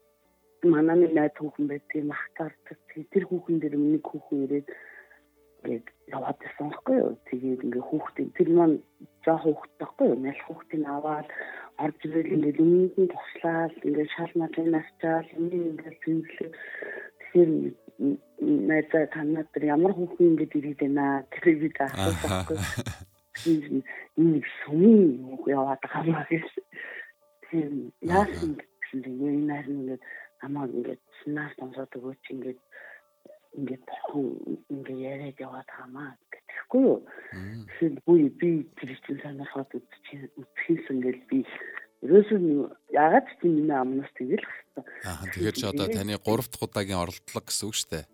манай 0.62 0.96
нэг 0.96 1.12
найз 1.14 1.34
хүүхэн 1.36 1.66
байдгийг 1.68 2.06
махтаардаг. 2.08 2.78
Тэр 3.12 3.24
хүүхэн 3.28 3.58
дээр 3.60 3.76
нэг 3.76 4.04
хүүхэн 4.08 4.44
ирээд 4.44 4.68
ингээд 5.64 5.86
яваад 6.16 6.38
байсан 6.40 6.66
байхгүй 6.70 6.96
юу. 6.96 7.12
Тэгээд 7.28 7.64
ингээ 7.66 7.84
хүүхдийн 7.88 8.30
тэр 8.36 8.48
маань 8.56 8.76
жоох 9.24 9.42
хүүхд 9.44 9.72
байхгүй 9.78 10.06
юу. 10.08 10.18
Мэл 10.24 10.42
хүүхдийн 10.46 10.84
аваад 10.86 11.28
орж 11.84 11.98
ирэл 12.06 12.34
ингээд 12.34 12.62
өмнөд 12.64 12.94
нь 12.98 13.12
туслаад 13.14 13.74
ингээд 13.86 14.10
шал 14.14 14.32
малын 14.40 14.68
насчаал 14.74 15.28
энэ 15.38 15.56
ингээд 15.70 15.98
зинглээ. 16.02 16.50
Тэгэхээр 17.20 17.52
танаад 19.14 19.48
тэр 19.52 19.64
ямар 19.74 19.92
хүүхэн 19.94 20.30
ингээд 20.34 20.56
ирээд 20.58 20.80
байна. 20.82 21.26
Тэр 21.32 21.44
би 21.62 21.68
таахгүй. 21.78 22.58
Энэ 24.18 24.40
сүмийн 24.58 25.38
яваад 25.46 25.82
байгаа 25.82 26.26
гэж. 26.30 26.48
Тийм 27.46 27.72
яасан 28.02 28.50
гэсэн 28.58 28.98
чинь 29.02 29.22
энэ 29.46 29.54
харин 29.54 29.80
ингээд 29.82 30.02
намайг 30.42 30.70
ингээд 30.78 31.02
санаа 31.22 31.48
сонсоод 31.58 31.96
өгөөч 31.98 32.24
ингээд 32.34 32.60
ингээд 33.58 33.82
бурхан 33.88 34.26
ингээд 34.74 35.00
яриад 35.10 35.38
яваад 35.46 35.68
хамаа 35.76 36.10
гэхгүй 36.68 36.82
юу. 36.84 37.00
Тэгэхээр 37.32 37.94
буй 38.04 38.28
би 38.28 38.50
тэр 38.76 38.92
чинь 39.04 39.20
санахад 39.24 39.72
үтчих 39.72 40.28
үтчихсэн 40.36 41.00
гэл 41.00 41.22
би 41.32 41.44
ерөөсөө 42.04 42.40
ягаад 42.92 43.26
ч 43.26 43.32
тийм 43.40 43.66
нэ 43.66 43.74
амнаас 43.74 44.12
тэгэл 44.14 44.44
хэвээр. 44.44 44.86
Аа 45.08 45.24
тэгэхээр 45.32 45.56
чи 45.56 45.66
одоо 45.66 45.88
таны 45.88 46.14
3 46.20 46.20
дахь 46.20 46.62
удаагийн 46.62 47.02
оролдлого 47.02 47.42
гэсэн 47.48 47.66
үг 47.68 47.74
шүү 47.74 47.90
дээ. 47.90 48.04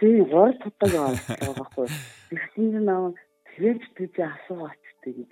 Тийм 0.00 0.24
3 0.32 0.58
дахь 0.58 0.72
удаагийн 0.72 1.04
оролдлого 1.04 1.54
байхгүй. 1.60 1.86
Тэгсэн 2.32 2.66
чинь 2.72 2.90
аа 2.90 3.12
тэгэж 3.52 3.80
тэгж 3.94 4.16
асуугач 4.18 4.82
тэгээд 5.04 5.30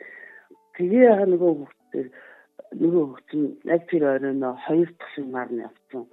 тэгээ 0.76 1.04
яга 1.08 1.26
нөгөө 1.26 1.52
хүүхдээр 1.56 2.08
нөгөө 2.78 3.04
хүүхд 3.08 3.26
чинь 3.32 3.48
яг 3.64 3.82
тэр 3.88 4.02
оройно 4.12 4.50
2 4.68 4.84
дахь 4.92 5.12
шингаар 5.16 5.50
нь 5.50 5.64
явцсан. 5.64 6.04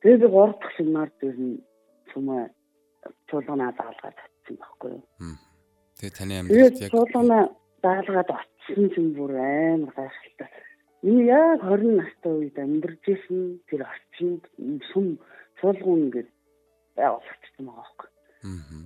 Тэгээд 0.00 0.22
3 0.30 0.54
дахь 0.56 0.74
шингаар 0.78 1.10
дээр 1.20 1.36
нь 1.36 1.58
цумаа 2.14 2.48
чуулганаа 3.28 3.72
даалгаад 3.76 4.16
очсон 4.16 4.56
байхгүй 4.56 4.90
юу. 4.96 5.04
Тэгээ 6.00 6.16
таны 6.16 6.34
амьдралд 6.40 6.80
яг 6.80 6.92
чуулганаа 6.96 7.44
даалгаад 7.84 8.30
очсон 8.32 8.86
чинь 8.96 9.12
бүр 9.12 9.36
амар 9.36 9.92
гайхалтай. 9.92 10.48
Энэ 11.04 11.22
яг 11.28 11.60
20 11.60 12.00
настай 12.00 12.32
үед 12.32 12.56
амьдарч 12.56 13.04
исэн 13.04 13.60
тэр 13.68 13.84
орчинд 13.84 14.42
сүм 14.88 15.20
чуулган 15.60 16.08
ингээд 16.08 16.30
байгуулагдсан 16.96 17.64
байгаа 17.68 17.84
байхгүй. 17.84 18.08
Аа. 18.48 18.80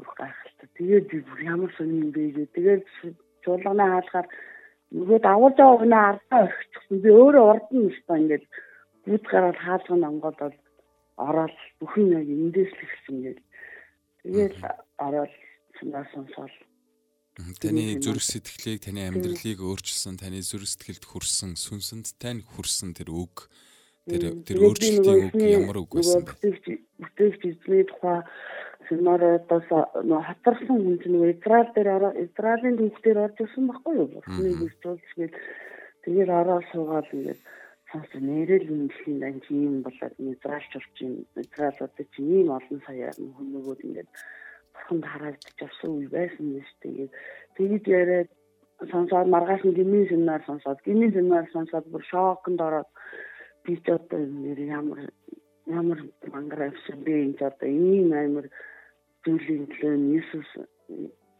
Бүр 0.00 0.08
гайхалтай. 0.16 0.68
Тэгээд 0.80 1.06
би 1.12 1.18
бүр 1.28 1.40
ямар 1.52 1.70
сони 1.76 2.00
юм 2.00 2.10
бэ 2.16 2.24
гээ. 2.32 2.54
Тэгээд 2.56 2.82
чуулганаа 3.44 3.88
хаалгаар 3.92 4.28
нөгөө 4.96 5.18
давуулж 5.20 5.56
байгаа 5.60 5.78
хүн 5.84 5.94
ардаа 6.00 6.40
орчихсон. 6.48 6.96
Би 7.04 7.10
өөрөө 7.12 7.44
урд 7.52 7.68
нь 7.76 7.88
өстой 7.92 8.16
ингээд 8.24 8.44
бүд 9.04 9.24
гараад 9.28 9.58
хаалганд 9.60 10.08
онгоод 10.08 10.38
бол 10.40 10.56
ороод 11.28 11.56
бүхэн 11.80 12.08
яг 12.16 12.28
эндээс 12.28 12.72
л 12.72 12.80
гисэн 12.88 13.16
гээд 13.24 13.40
тэгээд 14.22 14.54
ороод 15.06 15.32
санаа 15.80 16.04
сонсоол. 16.14 16.54
Таны 17.62 18.02
зүрх 18.02 18.22
сэтгэлийг 18.22 18.82
таны 18.82 19.06
амьдралыг 19.06 19.62
өөрчилсөн 19.62 20.18
таны 20.18 20.42
зүрх 20.42 20.66
сэтгэлд 20.66 21.04
хүрсэн 21.06 21.54
сүнсэнд 21.54 22.18
тань 22.18 22.42
хүрсэн 22.42 22.98
тэр 22.98 23.14
үг 23.14 23.46
тэр 24.10 24.42
тэр 24.42 24.58
өөрчлөлтийн 24.58 25.30
үг 25.30 25.34
ямар 25.38 25.78
үг 25.78 25.94
байсан 25.94 26.26
бэ? 26.26 26.34
бүтээгч 26.98 27.42
эзний 27.46 27.84
тухай 27.86 28.26
семинаруудаас 28.88 29.68
нөө 30.02 30.20
хатарсан 30.26 30.78
хүн 30.82 30.96
чинь 30.98 31.18
Израиль 31.30 31.72
дээр 31.76 31.90
Израилийн 32.26 32.76
төвчдөр 32.80 33.18
орж 33.24 33.36
ирсэн 33.44 33.64
байхгүй 33.68 33.94
юу? 34.00 34.08
Бурхны 34.18 34.50
хэлцүүлсгээд 34.58 35.34
тэгээд 36.02 36.30
ороо 36.40 36.60
суугаад 36.72 37.08
ингээд 37.14 37.40
цаас 37.92 38.10
нэрэл 38.16 38.72
үнэлхийн 38.74 39.18
дан 39.22 39.36
чи 39.44 39.52
юм 39.54 39.86
болоод 39.86 40.14
Израильч 40.18 40.72
орчин 40.80 41.12
Израиль 41.36 41.80
одоо 41.86 42.04
чи 42.12 42.20
ийм 42.22 42.48
олон 42.50 42.80
саяар 42.86 43.16
нөгөөд 43.16 43.80
ингээд 43.86 44.10
бурхан 44.78 45.02
харагдаж 45.02 45.58
авсан 45.66 45.90
үе 45.98 46.08
байсан 46.08 46.44
юм 46.54 46.62
шүү 46.62 46.78
дээ. 46.82 47.08
Тэгээд 47.56 47.86
яриад 47.98 48.30
сонсоод 48.92 49.26
маргааш 49.34 49.62
нь 49.66 49.74
гмийн 49.74 50.06
семинар 50.08 50.42
сонсоод 50.46 50.78
гмийн 50.86 51.12
семинар 51.12 51.46
сонсоод 51.52 51.86
бүр 51.90 52.02
шоконд 52.10 52.60
ороод 52.60 52.90
би 53.64 53.74
ч 53.82 53.86
одоо 53.90 54.22
нэр 54.22 54.58
ямар 54.78 55.00
ямар 55.66 55.98
манграфсэн 56.32 56.98
би 57.02 57.12
энэ 57.26 57.42
одоо 57.50 57.68
ийм 57.68 58.12
амар 58.14 58.46
зүйлийн 59.24 59.66
төлөө 59.72 59.94
Иесус 60.14 60.50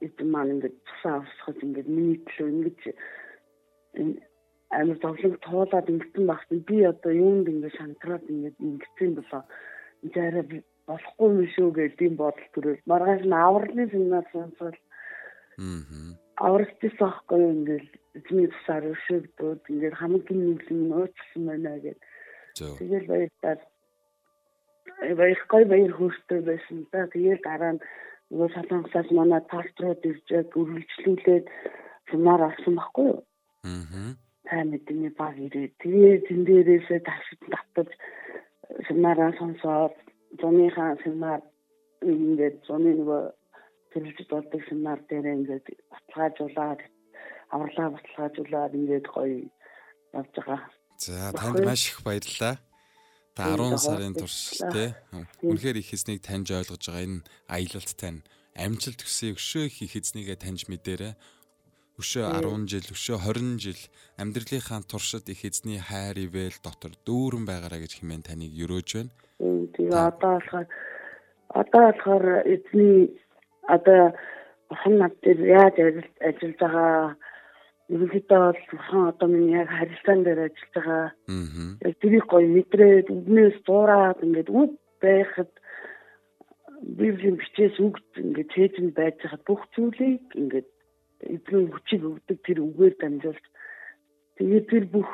эдэн 0.06 0.28
маань 0.30 0.52
ингээд 0.54 0.76
цусаа 0.86 1.14
авсахад 1.22 1.62
ингээд 1.62 1.88
миний 1.96 2.18
төлөө 2.26 2.48
ингэж 2.52 2.80
амар 4.78 4.98
зовлон 5.02 5.34
туулаад 5.46 5.86
ингэсэн 5.92 6.24
багт 6.26 6.50
би 6.68 6.76
одоо 6.92 7.12
юунд 7.12 7.46
ингэ 7.48 7.70
шантраад 7.78 8.24
ингэ 8.32 8.50
ингэсэн 8.68 9.10
болоо 9.14 9.42
энэ 10.02 10.20
арай 10.26 10.44
болохгүй 10.88 11.28
юм 11.28 11.46
шүү 11.54 11.68
гэдэг 11.78 12.12
бодол 12.20 12.48
төрөл. 12.52 12.82
Маргааш 12.90 13.22
нь 13.24 13.40
авралын 13.46 13.90
семинар 13.92 14.26
сонсвол 14.32 14.78
аа 16.38 16.48
авралчсан 16.48 16.92
байхгүй 17.00 17.42
ингээл 17.54 17.88
эзний 18.18 18.48
тусаар 18.52 18.84
өшөөгдөөд 18.94 19.62
ингээд 19.72 19.98
хамгийн 20.00 20.40
нэгэн 20.46 20.80
нөөцсөн 20.90 21.42
байна 21.48 21.72
гэдэг 21.82 22.06
тэгэл 22.78 23.06
баярлалаа 23.10 23.56
баярхай 25.18 25.64
баяр 25.72 25.92
хөөртэй 25.94 26.40
байсан 26.50 26.78
та. 26.90 27.06
Тэгээд 27.12 27.42
дараа 27.42 27.72
нь 27.74 27.84
нөгөө 28.30 28.48
солонгосоос 28.54 29.08
манай 29.18 29.42
пасторууд 29.52 30.02
иржээд 30.10 30.56
үргэлжлүүлээд 30.58 31.46
семинар 32.10 32.42
авсан 32.46 32.74
байхгүй 32.78 33.06
юу? 33.12 33.20
Аа 33.66 34.16
сайн 34.48 34.70
мэдээний 34.72 35.12
баг 35.20 35.36
ирээ. 35.36 35.68
Тэгээ 35.80 36.14
тэн 36.26 36.40
дээрээсээ 36.48 37.00
ташид 37.04 37.40
татаж 37.52 37.90
семинараа 38.88 39.32
сонсоод 39.38 39.94
зуныхаа 40.40 40.96
семинар 41.02 41.40
ингээд 42.04 42.56
зуны 42.68 42.92
нөгөө 43.00 43.22
төлөвлөж 43.92 44.28
болдог 44.28 44.62
семинар 44.68 45.00
дээр 45.08 45.26
ингээд 45.34 45.66
баталгаажуулаад 45.92 46.80
авралаа 47.54 47.88
баталгаажуулаад 47.96 48.72
ингээд 48.78 49.06
гоё 49.08 49.48
явж 50.12 50.32
байгаа. 50.36 50.60
За 50.98 51.32
танд 51.32 51.64
маш 51.64 51.88
их 51.88 52.02
баярлалаа. 52.04 52.56
Та 53.34 53.54
10 53.54 53.78
сарын 53.78 54.14
турш 54.18 54.58
тий. 54.74 54.92
Үнэхээр 55.46 55.78
их 55.78 55.94
эзнийг 55.94 56.20
таньж 56.26 56.50
ойлгож 56.50 56.82
байгаа 56.90 57.06
энэ 57.06 57.22
аялалт 57.46 57.92
тань 57.94 58.20
амжилт 58.58 58.98
төсөө 58.98 59.38
өшөө 59.38 59.64
их 59.70 59.94
эзнийгээ 59.94 60.42
таньж 60.42 60.66
мэдээрээ 60.66 61.14
өшөө 61.98 62.24
10 62.46 62.66
жил, 62.70 62.86
өшөө 62.94 63.18
20 63.26 63.58
жил 63.58 63.80
амьдралынхаа 64.22 64.80
туршид 64.86 65.26
их 65.34 65.42
эзний 65.44 65.82
хайр 65.82 66.18
ивэл 66.24 66.54
дотор 66.62 66.94
дүүрэн 67.02 67.44
байгаараа 67.48 67.82
гэж 67.82 67.98
хэмээн 67.98 68.22
таныг 68.22 68.54
өрөөж 68.54 68.88
байна. 68.94 69.12
Тэгээ 69.74 69.98
одоо 69.98 70.38
болохоор 70.38 70.66
одоо 71.58 71.82
болохоор 71.90 72.26
эзний 72.46 73.18
одоо 73.66 74.14
хон 74.70 74.94
над 75.02 75.14
дээр 75.22 75.40
яаж 75.42 75.74
ажиллаж 76.22 76.56
байгаа 76.62 77.16
ерөнхийдөө 77.88 78.40
бол 78.46 78.62
бурхан 78.70 79.02
одоо 79.10 79.28
миний 79.28 79.56
яг 79.58 79.68
харилцаан 79.72 80.22
дээр 80.22 80.40
ажиллаж 80.46 80.72
байгаа. 80.74 81.06
Яг 81.82 81.94
тэрийг 81.98 82.26
гоё 82.28 82.46
мэдрээд 82.46 83.06
үднээс 83.10 83.56
дуураад 83.66 84.22
ингээд 84.22 84.50
үд 84.52 84.72
байхад 85.02 85.50
библийн 86.98 87.36
бичээс 87.40 87.76
үг 87.80 87.96
ингээд 88.14 88.52
цээжин 88.54 88.88
байж 88.94 89.16
хаад 89.24 89.42
бүх 89.48 89.62
зүйлийг 89.74 90.22
ингээд 90.36 90.68
эдгээр 91.22 91.66
хүчийг 91.72 92.02
өгдөг 92.10 92.38
тэр 92.46 92.58
үгээр 92.62 92.94
дамжуулж 92.98 93.44
тэгээд 94.38 94.66
тэр 94.70 94.84
бүх 94.94 95.10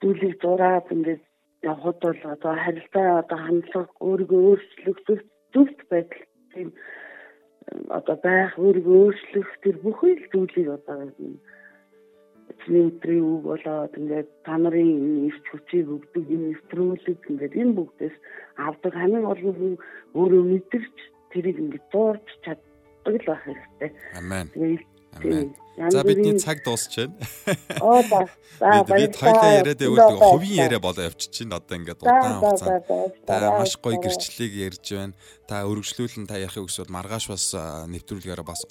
зүйлийг 0.00 0.34
зураад 0.42 0.86
ингээд 0.94 1.22
явхад 1.62 1.98
бол 2.02 2.20
одоо 2.34 2.54
харилцаа 2.64 3.08
одоо 3.22 3.38
хандлага 3.38 3.92
өөрийгөө 4.00 4.40
өөрчлөх 4.50 4.98
зөвхт 5.52 5.80
байдал 5.90 6.24
тийм 6.52 6.68
одоо 7.98 8.16
байх 8.24 8.52
өөрийгөө 8.58 8.96
өөрчлөх 9.04 9.48
тэр 9.62 9.76
бүхий 9.84 10.14
л 10.18 10.30
зүйлийг 10.32 10.68
одоо 10.76 10.98
эцний 12.50 12.84
өдрийн 12.90 13.24
үг 13.32 13.42
болоод 13.46 13.94
ингээд 14.00 14.28
та 14.44 14.54
нарын 14.58 15.30
эрч 15.30 15.44
хүчийг 15.50 15.86
өгдөг 15.94 16.24
энэ 16.34 16.46
нэвтрүүлэг 16.50 17.20
ингээд 17.30 17.54
энэ 17.60 17.76
бүгдээс 17.78 18.16
авдаг 18.66 18.92
хамгийн 18.98 19.24
гол 19.28 19.42
нь 19.46 19.78
өөрөө 20.18 20.42
мэдэрч 20.50 20.96
тэрийг 21.30 21.58
ингээд 21.62 21.86
дуурч 21.92 22.26
чаддаг 22.44 23.14
л 23.14 23.28
байх 23.28 23.42
хэрэгтэй. 23.46 23.90
Амен. 24.18 24.46
Амен. 25.16 25.54
За 25.90 26.04
бидний 26.04 26.38
цаг 26.38 26.62
дуусч 26.64 26.96
байна. 26.96 27.16
Оо 27.80 28.02
за. 28.02 28.28
За 28.60 28.84
бид 28.84 29.16
хоёлаа 29.16 29.64
яриад 29.64 29.80
байвал 29.80 30.20
хувийн 30.20 30.68
яриа 30.68 30.80
болоо 30.80 31.08
явчих 31.08 31.32
чинь 31.32 31.48
одоо 31.48 31.80
ингээд 31.80 32.04
удаан 32.04 32.44
хугацаанд 32.44 32.84
та 33.24 33.56
маш 33.56 33.72
гоё 33.80 33.96
гэрчлэлийг 33.96 34.52
ярьж 34.68 34.84
байна. 34.92 35.16
Та 35.48 35.64
өргөжлүүлэн 35.64 36.28
та 36.28 36.36
ярихыг 36.36 36.68
хүсвэл 36.68 36.92
маргааш 36.92 37.32
бас 37.32 37.56
нэвтрүүлгээрээ 37.88 38.44
бас 38.44 38.68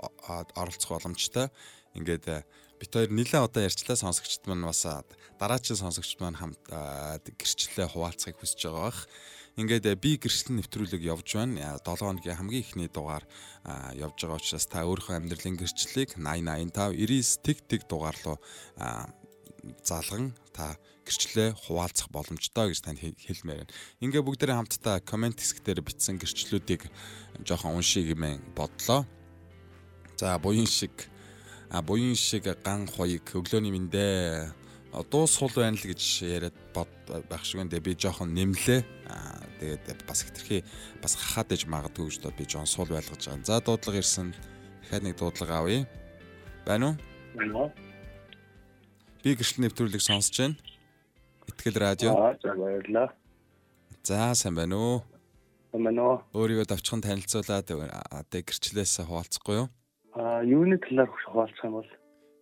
оролцох 0.54 0.94
боломжтой. 0.94 1.50
Ингээд 1.98 2.46
бит 2.78 2.92
хоёр 2.94 3.10
нэлээд 3.10 3.50
одоо 3.50 3.66
ярьчлаа 3.66 3.98
сонсогчд 3.98 4.46
маань 4.46 4.70
бас 4.70 4.86
дараагийн 5.42 5.82
сонсогчд 5.82 6.22
маань 6.22 6.38
хамт 6.38 6.62
гэрчлэлээ 6.70 7.90
хуваалцахыг 7.90 8.38
хүсэж 8.38 8.70
байгаа 8.70 8.94
бах. 8.94 9.10
Ингээд 9.60 9.92
би 10.00 10.16
гэрчлэл 10.16 10.56
нэвтрүүлэг 10.64 11.04
явж 11.04 11.36
байна. 11.36 11.76
7 11.84 12.00
хоногийн 12.00 12.40
хамгийн 12.40 12.64
ихний 12.64 12.88
дугаар 12.88 13.28
явж 13.92 14.16
байгаа 14.24 14.40
учраас 14.40 14.64
та 14.72 14.88
өөрийнхөө 14.88 15.20
амьдралын 15.20 15.60
гэрчлэлийг 15.60 16.16
8085 16.16 16.96
99 16.96 17.44
тэг 17.44 17.58
тэг 17.68 17.82
дугаар 17.92 18.16
руу 18.24 18.40
залган 19.84 20.32
та 20.56 20.80
гэрчлэлээ 21.04 21.60
хуваалцах 21.60 22.08
боломжтой 22.08 22.72
гэж 22.72 22.80
танд 22.88 23.04
хэлмээр 23.04 23.68
байна. 23.68 23.74
Ингээ 24.00 24.24
бүгдээрээ 24.24 24.58
хамтдаа 24.64 25.04
комент 25.04 25.44
хэсэг 25.44 25.60
дээр 25.60 25.84
бичсэн 25.84 26.16
гэрчлэлүүдийг 26.24 26.88
жоохон 27.44 27.76
уншия 27.76 28.08
гэмээр 28.08 28.40
бодлоо. 28.56 29.04
За 30.16 30.40
буян 30.40 30.72
шиг 30.72 31.12
а 31.68 31.84
буян 31.84 32.16
шиг 32.16 32.48
ган 32.64 32.88
хоёг 32.88 33.28
өглөөний 33.36 33.76
мэндэ 33.76 34.56
дуу 34.92 35.28
сул 35.28 35.52
байна 35.54 35.78
л 35.78 35.86
гэж 35.86 36.02
яриад 36.26 36.58
бод 36.74 36.90
байх 37.30 37.46
шиг 37.46 37.62
энэ 37.62 37.80
би 37.80 37.94
жоохон 37.94 38.34
нэмлээ 38.34 38.82
а 39.06 39.38
тэгээд 39.62 40.06
бас 40.10 40.26
хитрхи 40.26 40.64
бас 41.02 41.14
хахаад 41.14 41.54
иж 41.54 41.70
магадгүй 41.70 42.10
гэж 42.10 42.26
би 42.34 42.46
жоохон 42.50 42.66
сул 42.66 42.90
байлгаж 42.90 43.22
байгаа. 43.22 43.46
За 43.46 43.62
дуудлага 43.62 44.02
ирсэн. 44.02 44.34
Дахиад 44.82 45.04
нэг 45.04 45.16
дуудлага 45.18 45.62
авъя. 45.62 45.86
Байна 46.66 46.90
уу? 46.90 46.96
Байна. 47.38 47.70
Би 49.22 49.36
гэрчлэл 49.38 49.70
нэвтрүүлгийг 49.70 50.02
сонсож 50.02 50.38
байна. 50.42 50.58
Итгэл 51.46 51.78
радио. 51.78 52.10
За 52.42 52.54
баярлалаа. 52.58 53.14
За 54.02 54.34
сайн 54.34 54.56
байна 54.58 54.76
уу? 54.78 54.98
Сайн 55.70 56.00
уу? 56.02 56.26
Өөрийгөө 56.34 56.66
давчхан 56.66 57.06
танилцуулаад 57.06 57.70
одоо 57.70 58.42
гэрчлэлээс 58.42 59.06
хуваалцахгүй 59.06 59.56
юу? 59.62 59.68
А 60.18 60.42
юуны 60.42 60.82
талаар 60.82 61.10
хуваалцах 61.30 61.66
юм 61.70 61.78
бол 61.78 61.90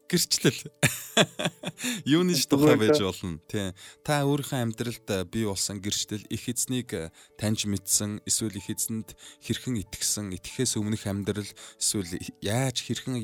гэрчлэл. 0.07 0.71
Юуны 2.07 2.33
ч 2.33 2.47
тухай 2.47 2.79
байж 2.79 2.99
болно. 3.03 3.37
Тий. 3.51 3.75
Та 4.01 4.23
өөрийнхөө 4.23 4.63
амьдралд 4.63 5.07
бий 5.27 5.45
болсон 5.45 5.83
гэрчлэл 5.83 6.23
их 6.31 6.43
эзнийг 6.47 6.95
таньж 7.35 7.67
мэдсэн 7.67 8.23
эсвэл 8.23 8.57
их 8.57 8.71
эзэнд 8.71 9.13
хэрхэн 9.43 9.83
итгэсэн 9.83 10.31
итгэхээс 10.33 10.79
өмнөх 10.79 11.05
амьдрал 11.05 11.51
эсвэл 11.77 12.11
яаж 12.39 12.87
хэрхэн 12.87 13.19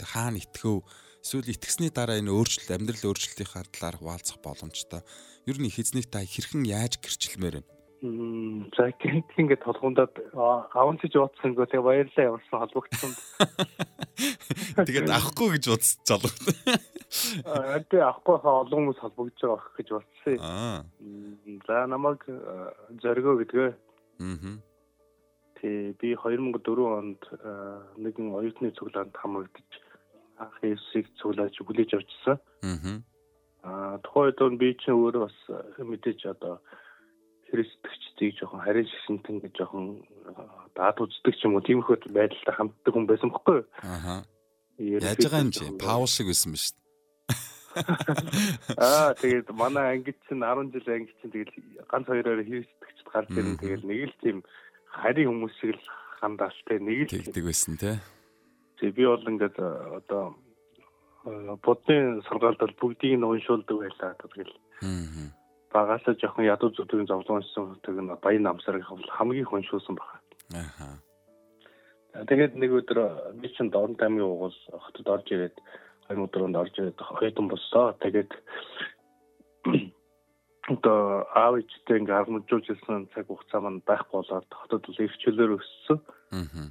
хаана 0.00 0.40
итгэв 0.40 0.82
эсвэл 1.20 1.52
итгэсний 1.52 1.92
дараа 1.92 2.18
энэ 2.18 2.32
өөрчлөлт 2.32 2.72
амьдрал 2.72 3.12
өөрчлөлтийн 3.12 3.68
талаар 3.70 3.96
хуваалцах 4.00 4.40
боломжтой. 4.40 5.04
Нь 5.46 5.68
их 5.68 5.78
эзнийг 5.78 6.08
та 6.08 6.24
хэрхэн 6.24 6.64
яаж 6.66 6.98
гэрчлэмээр 6.98 7.62
байна 7.62 7.81
За 8.02 8.90
гинт 8.98 9.30
ингээд 9.38 9.62
толгондод 9.62 10.10
авансж 10.34 11.14
уудсан 11.14 11.54
гоо 11.54 11.70
тэгээ 11.70 11.86
баярлалаа 11.86 12.28
явуулсан 12.34 12.58
холбогдсон. 12.58 13.12
Тэгээд 14.90 15.06
авахгүй 15.06 15.54
гэж 15.54 15.64
удаж 15.70 15.86
залуу. 16.02 16.34
Аа 17.46 17.78
тэгээ 17.86 18.02
авахгүй 18.02 18.36
хаа 18.42 18.66
олон 18.66 18.90
хүмүүс 18.90 18.98
холбогдож 19.06 19.38
байгаа 19.38 19.70
гэж 19.78 19.88
бодсон. 19.94 20.36
Аа. 20.42 20.82
За 21.70 21.86
намайг 21.86 22.26
зоргоо 22.98 23.38
гэдгээ. 23.38 23.70
Аа. 23.70 24.50
Тэ 25.62 25.94
би 25.94 26.18
2004 26.18 26.58
онд 26.82 27.22
нэгэн 28.02 28.34
оюутны 28.34 28.74
цуглаанд 28.74 29.14
хамрагдаж 29.14 29.70
анх 30.42 30.58
Иесусыг 30.58 31.06
цуглааж 31.22 31.54
хүлээж 31.54 32.02
авчихсан. 32.02 32.42
Аа. 32.66 32.98
Аа 33.62 34.02
тухайн 34.02 34.34
үед 34.34 34.58
би 34.58 34.74
чинь 34.82 34.98
өөрөө 34.98 35.22
бас 35.30 35.38
мэдээж 35.78 36.34
одоо 36.34 36.58
хэрэгсдэгчдийг 37.52 38.40
жоохон 38.40 38.64
харин 38.64 38.88
шигшинтэн 38.88 39.44
гэж 39.44 39.52
жоохон 39.60 40.00
даад 40.72 40.96
үздэг 41.04 41.36
ч 41.36 41.44
юм 41.44 41.60
уу 41.60 41.64
тиймэрхүү 41.68 42.08
байдалтай 42.16 42.54
хамтдаг 42.56 42.92
хүн 42.96 43.04
байсан 43.04 43.28
бохгүй 43.28 43.60
юу? 43.60 43.66
Аа. 43.84 44.24
Яаж 44.80 45.20
байгаа 45.20 45.44
юм 45.44 45.52
чи? 45.52 45.68
Паул 45.76 46.08
шиг 46.08 46.32
байсан 46.32 46.56
ба 46.56 46.58
шүү 46.64 46.72
дээ. 46.72 46.80
Аа 48.80 49.12
тэгээд 49.20 49.48
манай 49.52 50.00
ангид 50.00 50.16
чинь 50.28 50.40
10 50.40 50.72
жил 50.72 50.88
ангид 50.96 51.16
чинь 51.20 51.32
тэгэл 51.36 51.56
ганц 51.92 52.06
хоёроор 52.08 52.40
хэрэгсдэгчд 52.40 53.08
гарч 53.12 53.28
ирэн 53.36 53.60
тэгэл 53.60 53.84
нэг 53.84 54.00
л 54.08 54.16
тийм 54.24 54.38
харин 54.88 55.28
хүмүүс 55.28 55.54
шиг 55.60 55.76
л 55.76 55.84
хандаалтай 56.24 56.78
нэг 56.80 56.98
л 57.04 57.12
тэгдэг 57.12 57.44
байсан 57.44 57.76
те. 57.76 58.00
Тэгээ 58.80 58.96
би 58.96 59.04
бол 59.12 59.28
ингээд 59.28 59.56
одоо 59.60 60.24
будны 61.60 62.24
сургаалд 62.28 62.60
бол 62.64 62.80
бүгдийг 62.80 63.20
нь 63.20 63.28
уншуулдаг 63.28 63.76
байлаа 63.76 64.16
тэгэл. 64.16 64.56
Аа 64.80 65.41
багасаа 65.72 66.14
жоохон 66.20 66.44
ядуу 66.44 66.70
зүтгэн 66.70 67.08
зовлон 67.08 67.40
уншсан 67.40 67.72
хөтөг 67.72 67.96
нь 68.00 68.12
баян 68.22 68.44
намсарыг 68.44 68.84
хамгийн 69.16 69.48
хөншүүлсэн 69.48 69.96
байна. 69.96 70.20
Аа. 70.52 70.96
Тэгээд 72.28 72.60
нэг 72.60 72.70
өдөр 72.76 72.98
би 73.40 73.48
чинь 73.56 73.72
Дорн 73.72 73.96
таймын 73.96 74.28
угуул 74.28 74.52
хотод 74.68 75.08
орж 75.08 75.26
ирээд 75.32 75.56
хоёр 76.04 76.28
өдрөнд 76.28 76.60
орж 76.60 76.74
ирээд 76.76 77.00
хоёрдон 77.00 77.48
болсоо. 77.48 77.96
Тэгээд 78.04 78.30
одоо 80.68 81.24
аав 81.32 81.56
ээжтэй 81.56 82.04
ингээ 82.04 82.16
хармжуулжсэн 82.20 83.08
цаг 83.16 83.26
хугацаа 83.26 83.60
маань 83.64 83.80
байхгүй 83.88 84.20
болоод 84.20 84.48
хотод 84.52 84.84
л 84.92 85.02
эрхчлөлөөр 85.08 85.56
өссөн. 85.56 85.98
Аа. 86.36 86.68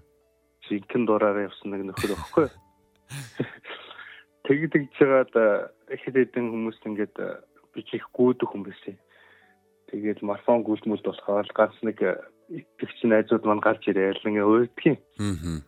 Жинхэнэ 0.69 1.07
дураараа 1.09 1.49
явсан 1.49 1.73
нэг 1.73 1.89
нөхөр 1.89 2.13
өгөхгүй. 2.13 2.47
Тэгдэгж 4.45 4.93
жагаад 4.93 5.33
ихэд 5.89 6.15
хэдэн 6.21 6.53
хүмүүст 6.53 6.85
ингээд 6.85 7.15
бичих 7.73 8.05
гүйдэх 8.15 8.49
хүн 8.51 8.63
байсан. 8.67 8.97
Тэгээд 9.91 10.23
марафон 10.23 10.63
гүйлтмэлд 10.63 11.03
болохоор 11.03 11.47
ганц 11.51 11.75
нэг 11.83 11.99
итгэгч 12.51 12.99
найзууд 13.07 13.43
маань 13.43 13.63
гарч 13.63 13.83
ирээл 13.87 14.27
ингээ 14.27 14.47
уйдгийн. 14.47 14.99
Аа. 15.19 15.59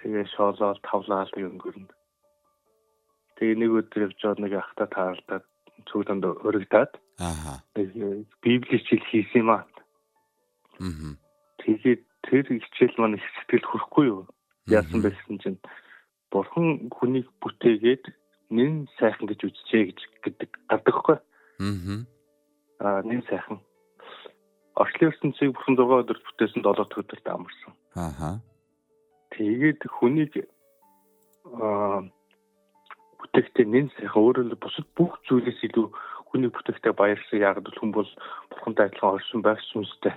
Тэгээ 0.00 0.26
шоолол 0.36 0.80
тавлаал 0.84 1.32
юм 1.36 1.56
гөрөнд. 1.60 1.90
Тэгээ 3.36 3.56
нэг 3.60 3.70
өдөр 3.80 4.04
явж 4.08 4.18
байгаа 4.20 4.42
нэг 4.44 4.52
ахта 4.60 4.84
таарлаад 4.92 5.44
цүглэнд 5.88 6.24
өргөдөөд. 6.24 6.92
Аа. 7.20 7.60
Библи 8.44 8.76
хичээл 8.80 9.08
хийсэн 9.08 9.40
юм 9.44 9.50
аа. 9.56 9.64
Аа. 10.80 11.16
Тэгээд 11.64 12.02
тэр 12.28 12.44
хичээл 12.48 12.96
маань 13.00 13.16
их 13.16 13.24
сэтгэл 13.44 13.68
хүрэхгүй 13.68 14.04
юу? 14.08 14.28
Яасан 14.68 15.00
байсан 15.00 15.36
чинь 15.40 15.60
бурхан 16.32 16.92
хүнийг 16.92 17.28
бүтээгээд 17.40 18.04
нэн 18.52 18.88
сайхан 18.96 19.28
гэж 19.28 19.40
үзчихэ 19.48 19.92
гэж 19.92 19.98
гэдэг 20.28 20.50
гардаг 20.68 20.96
хгүй. 20.96 21.16
Аа. 21.16 21.31
Аа, 22.80 23.02
нэг 23.02 23.26
сайхан. 23.28 23.60
Орчлын 24.78 25.12
ертөнцийг 25.12 25.52
бүрхэн 25.52 25.76
6 25.76 26.00
өдөр 26.02 26.18
бүтээсэн 26.24 26.64
7 26.64 26.96
өдөрт 27.00 27.26
амарсан. 27.28 27.72
Аа. 27.96 28.40
Тэгээд 29.36 29.80
хүнийг 29.88 30.32
аа 31.60 32.08
бүтээхдээ 33.20 33.66
нэн 33.68 33.88
сайхан 33.96 34.22
өөрөө 34.22 34.58
бусад 34.58 34.86
бүх 34.98 35.16
зүйлээс 35.28 35.60
илүү 35.68 35.86
хүний 36.28 36.50
бүтээхтэй 36.50 36.92
баярлсан 36.96 37.38
яг 37.38 37.60
л 37.60 37.78
хүн 37.78 37.92
бол 37.94 38.08
бурхантай 38.50 38.88
адилхан 38.88 39.14
орсон 39.16 39.40
байх 39.44 39.60
сүнстэй. 39.70 40.16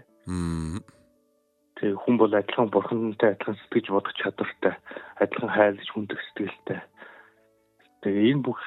Тэгээ 1.75 2.01
хүн 2.01 2.15
бол 2.17 2.33
адилхан 2.33 2.71
бурхантай 2.71 3.35
адилхан 3.35 3.59
сэтгэж 3.59 3.91
бодох 3.91 4.15
чадвартай, 4.15 4.73
адилхан 5.21 5.51
хайрлаж 5.51 5.89
хүндэх 5.91 6.19
сэтгэлтэй. 6.23 6.79
Тэгээ 8.01 8.31
энэ 8.31 8.43
бүх 8.47 8.59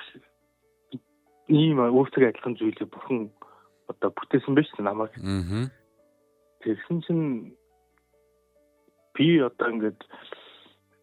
ийм 1.49 1.81
өөртөө 1.81 2.29
адилхан 2.29 2.57
зүйлийг 2.61 2.93
бурхан 2.93 3.33
одоо 3.89 4.13
бүтээсэн 4.13 4.55
байж 4.55 4.69
та 4.77 4.85
намайг. 4.85 5.13
Аа. 5.17 5.73
Тэгсэн 6.61 6.99
чинь 7.09 7.27
би 9.17 9.41
одоо 9.41 9.69
ингээд 9.73 10.01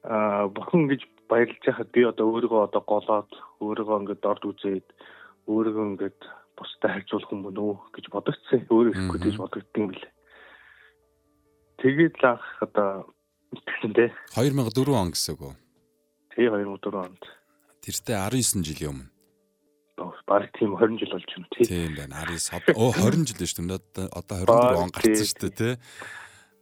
аа 0.06 0.48
бурхан 0.54 0.86
гэж 0.88 1.02
баярлж 1.30 1.62
байхад 1.66 1.90
би 1.92 2.06
одоо 2.06 2.30
өөрийгөө 2.30 2.62
одоо 2.70 2.84
голоод 2.86 3.32
өөрийгөө 3.60 4.00
ингээд 4.06 4.22
дорд 4.22 4.44
үзээд 4.46 4.88
өөрийгөө 5.50 5.86
ингээд 5.98 6.20
бусдад 6.54 6.92
харьцуулах 6.94 7.32
юм 7.34 7.46
уу 7.50 7.82
гэж 7.90 8.06
бодогцсон. 8.14 8.62
Өөрөө 8.70 8.94
ихгүй 8.94 9.20
гэж 9.26 9.36
бодогдсон 9.42 9.82
юм 9.82 9.90
билээ. 9.92 10.14
Тэгээд 11.82 12.16
л 12.22 12.26
анх 12.30 12.46
одоо 12.62 13.10
тэгсэн 13.52 13.92
дээ. 13.98 14.12
2004 14.38 14.94
он 14.94 15.10
гэсэн 15.12 15.34
үг 15.36 15.42
үү? 15.42 15.54
Тий 16.38 16.48
2004 16.48 17.02
онд. 17.02 17.24
Тэртээ 17.82 18.18
19 18.30 18.64
жилийн 18.64 18.92
өмнө. 18.94 19.15
Бараг 19.96 20.52
тийм 20.58 20.76
20 20.76 21.00
жил 21.00 21.12
болж 21.16 21.26
байна 21.32 21.48
тий. 21.56 21.66
Тийм 21.66 21.96
байна. 21.96 22.26
19 22.28 22.76
оо 22.76 22.92
20 22.92 23.28
жил 23.32 23.48
шүү 23.48 23.66
дээ. 23.68 24.10
Одоо 24.12 24.38
24 24.44 24.84
он 24.84 24.92
гарсан 24.92 25.26
шүү 25.26 25.40
дээ 25.48 25.56
тий. 25.56 25.74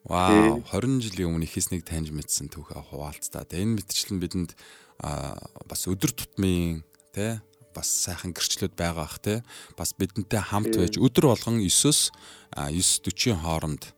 Вау, 0.04 0.60
20 0.68 1.00
жилийн 1.00 1.32
өмнө 1.32 1.48
их 1.48 1.56
эснийг 1.58 1.88
таньж 1.88 2.12
мэдсэн 2.12 2.52
түүхээ 2.52 2.92
хуваалцдаг. 2.92 3.48
Энэ 3.56 3.80
мэтчлэн 3.80 4.20
бидэнд 4.20 4.52
бас 5.00 5.82
өдөр 5.88 6.12
тутмын 6.12 6.84
тий 7.16 7.40
бас 7.74 7.90
сайхан 7.90 8.36
гэрчлүүд 8.36 8.76
байгаа 8.78 9.08
ах 9.08 9.18
тий 9.24 9.42
бас 9.80 9.96
бидэнтэй 9.98 10.44
хамт 10.44 10.76
байж 10.78 11.00
өдөр 11.02 11.34
болгон 11.34 11.64
9-с 11.64 12.12
9:40 12.54 13.42
хооронд 13.42 13.96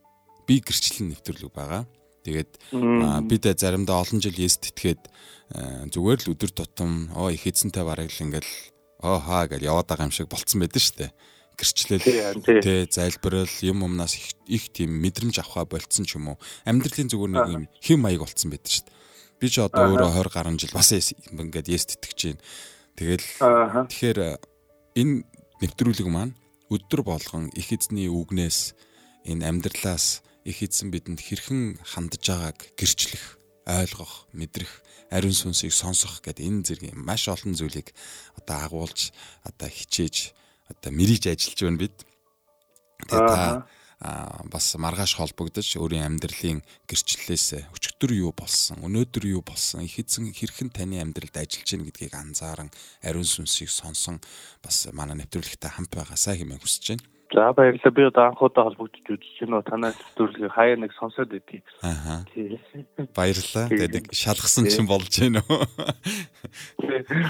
би 0.47 0.61
гэрчлэн 0.61 1.11
нэвтрүүлэг 1.11 1.51
байгаа. 1.51 1.83
Тэгээд 2.23 2.51
бид 3.27 3.43
заримдаа 3.59 4.01
олон 4.01 4.21
жил 4.21 4.37
эс 4.39 4.61
тэтгээд 4.61 5.09
зүгээр 5.91 6.19
л 6.25 6.31
өдөр 6.33 6.51
тутам 6.53 7.09
оо 7.17 7.29
их 7.29 7.49
эзэнтэй 7.49 7.83
бараг 7.83 8.09
л 8.09 8.23
ингээл 8.29 8.53
оо 9.01 9.19
хаа 9.19 9.47
гэж 9.49 9.61
яваад 9.63 9.87
байгаа 9.87 10.07
юм 10.07 10.15
шиг 10.15 10.29
болцсон 10.29 10.61
байдаг 10.61 10.81
шүү 10.81 10.97
дээ. 10.99 11.11
Гэрчлэл 11.55 12.03
тий 12.59 12.87
залбирал 12.91 13.55
юм 13.63 13.87
юмнаас 13.87 14.15
их 14.19 14.35
их 14.45 14.63
тийм 14.75 14.99
мэдрэмж 14.99 15.39
авахаа 15.39 15.65
болцсон 15.65 16.03
ч 16.03 16.19
юм 16.19 16.35
уу. 16.35 16.41
Амьдралын 16.67 17.07
зүгээр 17.07 17.31
нэг 17.31 17.47
юм 17.47 17.65
хэм 17.79 17.99
маяг 18.03 18.27
болцсон 18.27 18.51
байдаг 18.51 18.71
шүү 18.71 18.85
дээ. 18.87 18.95
Би 19.39 19.47
ч 19.51 19.59
одоо 19.59 19.83
өөрөө 19.91 20.11
20 20.19 20.35
гаруй 20.35 20.55
жил 20.59 20.75
бас 20.75 20.91
ингээд 20.91 21.67
яс 21.71 21.85
тэтгэж 21.87 22.19
байна 22.23 22.41
тэгэл 22.95 23.27
тэгэхээр 23.91 24.19
энэ 24.95 25.15
нэвтрүүлэг 25.59 26.07
маань 26.07 26.35
өдөр 26.71 27.03
болгон 27.03 27.51
их 27.51 27.75
эзний 27.75 28.07
үгнээс 28.07 28.71
энэ 29.27 29.43
амьдралаас 29.43 30.23
их 30.47 30.63
эзэн 30.63 30.89
бидэнд 30.95 31.19
хэрхэн 31.19 31.83
хандж 31.83 32.23
байгааг 32.23 32.59
гэрчлэх 32.79 33.35
ойлгох 33.65 34.29
мэдрэх 34.33 34.71
ариун 35.09 35.33
сүнсийг 35.33 35.73
сонсох 35.73 36.21
гэдэг 36.21 36.45
энэ 36.45 36.63
зэрэг 36.65 36.93
маш 36.93 37.25
олон 37.29 37.53
зүйлийг 37.57 37.93
одоо 38.37 38.57
агуулж 38.65 39.09
одоо 39.41 39.69
хичээж 39.69 40.33
одоо 40.69 40.91
мэрийж 40.93 41.29
ажиллаж 41.29 41.59
байна 41.61 41.81
бид. 41.81 41.95
Тэгээ 43.09 43.25
та 43.29 43.65
бас 44.51 44.75
маргааш 44.75 45.15
холбогдож 45.17 45.65
өөрийн 45.79 46.05
амьдралын 46.05 46.61
гэрчлэлээс 46.85 47.71
өчигдөр 47.73 48.11
юу 48.13 48.35
болсон, 48.35 48.83
өнөөдөр 48.83 49.23
юу 49.31 49.41
болсон, 49.41 49.87
их 49.87 49.97
эзэн 49.97 50.35
хэрхэн 50.35 50.69
таны 50.69 50.99
амьдралд 50.99 51.33
ажиллаж 51.33 51.69
байна 51.71 51.87
гэдгийг 51.89 52.13
анзааран 52.13 52.69
ариун 53.01 53.25
сүнсийг 53.25 53.71
сонсон 53.71 54.19
бас 54.61 54.91
манай 54.91 55.15
нэвтрүүлэгтэй 55.23 55.71
хамт 55.71 55.95
байгаасаа 55.95 56.35
хэмээн 56.35 56.59
хүсэж 56.59 56.85
байна. 56.91 57.14
За 57.35 57.51
баярлалаа. 57.51 57.91
Би 57.91 58.03
одоо 58.07 58.31
анхудаа 58.31 58.63
холбогдож 58.63 59.03
үзэж 59.11 59.43
байна. 59.43 59.59
Танай 59.67 59.91
нэвтрүүлгийг 59.91 60.55
хаяа 60.55 60.79
нэг 60.79 60.95
сонсоод 60.95 61.35
байдгийг. 61.35 61.67
Аа. 61.83 62.23
Баярлалаа. 63.11 63.67
Тэгээд 63.67 64.15
шалгасан 64.15 64.71
чинь 64.71 64.87
болж 64.87 65.11
байна 65.19 65.43
уу? 65.51 65.67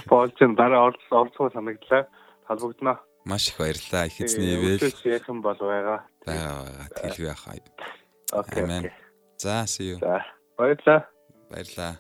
Болж 0.06 0.38
байна. 0.38 0.54
Дараа 0.54 0.94
орцгоо 0.94 1.50
санагдлаа. 1.50 2.06
Холбогдноо. 2.46 3.02
Маш 3.26 3.50
их 3.50 3.58
баярлалаа. 3.58 4.06
Их 4.06 4.22
эзний 4.22 4.54
ивэл. 4.54 4.94
Яхан 5.10 5.42
бол 5.42 5.58
байгаа. 5.58 6.06
байгаа. 6.22 6.86
Тэлгүй 7.02 7.26
яхаа. 7.26 7.58
Окей. 8.30 8.94
За, 9.42 9.66
see 9.66 9.90
you. 9.90 9.98
За, 9.98 10.22
баярлалаа. 10.54 11.10
Баярлалаа. 11.50 11.98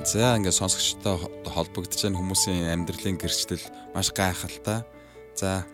За 0.00 0.36
ингээд 0.40 0.56
сонсогчтой 0.56 1.20
холбогдож 1.44 2.00
байгаа 2.00 2.20
хүмүүсийн 2.24 2.72
амьдралын 2.72 3.20
гэрчлэл 3.20 3.68
маш 3.92 4.16
гайхалтай. 4.16 4.80
За. 5.36 5.66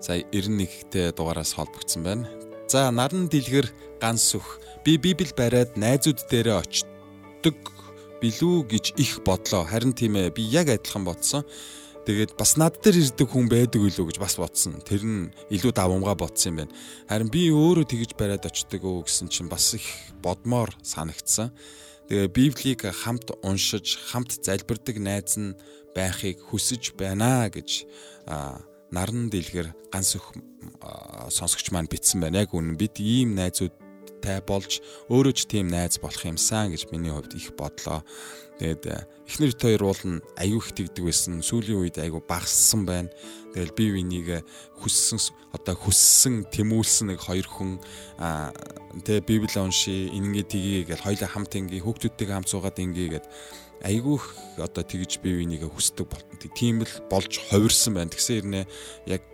За 0.00 0.18
91-т 0.18 1.12
дугаараас 1.16 1.54
холбогдсон 1.56 2.04
байна. 2.04 2.28
За 2.68 2.90
наран 2.92 3.28
дэлгэр 3.32 3.72
ганс 4.00 4.36
сүх 4.36 4.60
би 4.84 4.96
библ 5.00 5.32
бариад 5.36 5.80
найзууд 5.80 6.20
дээрээ 6.28 6.60
очдог 6.60 7.56
билүү 8.20 8.68
гэж 8.68 8.92
их 9.00 9.24
бодлоо. 9.24 9.64
Харин 9.64 9.96
тийм 9.96 10.20
ээ 10.20 10.28
би 10.28 10.44
яг 10.44 10.68
адилхан 10.68 11.08
бодсон. 11.08 11.48
Тэгээд 12.04 12.36
бас 12.36 12.56
над 12.60 12.80
дээр 12.84 13.00
ирдэг 13.00 13.28
хүн 13.32 13.48
байдаг 13.48 13.80
үлээ 13.80 14.12
гэж 14.12 14.18
бас 14.20 14.36
бодсон. 14.36 14.76
Тэр 14.84 15.04
нь 15.04 15.32
илүү 15.48 15.72
давамгаа 15.72 16.16
бодсон 16.20 16.52
юм 16.52 16.56
байна. 16.64 16.76
Харин 17.08 17.32
би 17.32 17.48
өөрөө 17.48 17.88
тэгж 17.88 18.12
бариад 18.20 18.44
очдөг 18.44 18.84
өө 18.84 19.08
гэсэн 19.08 19.32
чинь 19.32 19.48
бас 19.48 19.72
их 19.72 19.88
бодмоор 20.20 20.76
санагдсан. 20.84 21.52
Тэгээ 22.12 22.28
Библийг 22.28 22.80
хамт 22.84 23.32
уншиж, 23.40 24.00
хамт 24.10 24.36
залбирдаг 24.44 24.96
найз 25.00 25.38
нь 25.40 25.56
байхыг 25.94 26.38
хүсэж 26.40 26.94
байна 26.98 27.48
гэж 27.50 27.86
наран 28.90 29.30
дэлгэр 29.30 29.68
ганц 29.92 30.18
өх 30.18 30.34
сонсогч 31.30 31.70
маань 31.70 31.90
битсэн 31.90 32.20
байна. 32.20 32.42
Яг 32.42 32.54
үнэн 32.54 32.76
бид 32.78 32.98
ийм 32.98 33.34
найзууд 33.38 33.74
тай 34.20 34.42
болж 34.44 34.82
өөрөө 35.08 35.34
ч 35.34 35.40
тийм 35.48 35.72
найз 35.72 35.96
болох 36.02 36.22
юмсан 36.26 36.70
гэж 36.74 36.92
миний 36.92 37.10
хувьд 37.10 37.34
их 37.34 37.54
бодлоо. 37.56 38.04
Тэгээд 38.60 38.84
э, 38.92 39.08
эхнэр 39.24 39.56
хоёр 39.56 39.82
уул 39.88 40.02
нь 40.04 40.20
аюу 40.36 40.60
их 40.60 40.76
тэгдэг 40.76 41.00
байсан. 41.00 41.40
Сүүлийн 41.40 41.80
үед 41.80 41.96
аюу 41.96 42.20
багассан 42.20 42.84
байна. 42.84 43.08
Тэгэл 43.56 43.72
би 43.72 43.88
бинийг 43.96 44.44
хүссэн 44.84 45.16
одоо 45.56 45.74
хүссэн 45.80 46.44
тэмүүлсэн 46.52 47.08
нэг 47.16 47.24
хоёр 47.24 47.48
хүн 47.48 47.80
тэгээ 49.00 49.24
библи 49.24 49.56
унши 49.56 50.12
ингээ 50.12 50.44
тгий 50.44 50.84
гэж 50.84 51.00
хоёлаа 51.00 51.30
хамт 51.32 51.56
ингээ 51.56 51.80
хүүхдүүдтэйгээ 51.82 52.36
хамт 52.36 52.52
суугаад 52.52 52.78
ингээ 52.78 53.08
гэд 53.16 53.26
айгүйх 53.80 54.24
одоо 54.60 54.84
тэгж 54.84 55.24
би 55.24 55.40
бинийг 55.40 55.64
хүсдэг 55.66 56.06
тийм 56.52 56.84
л 56.84 56.94
болж 57.08 57.40
хувирсан 57.48 57.96
байна. 57.96 58.12
Тэгсэн 58.12 58.44
хэрнээ 58.44 58.64
яг 59.08 59.24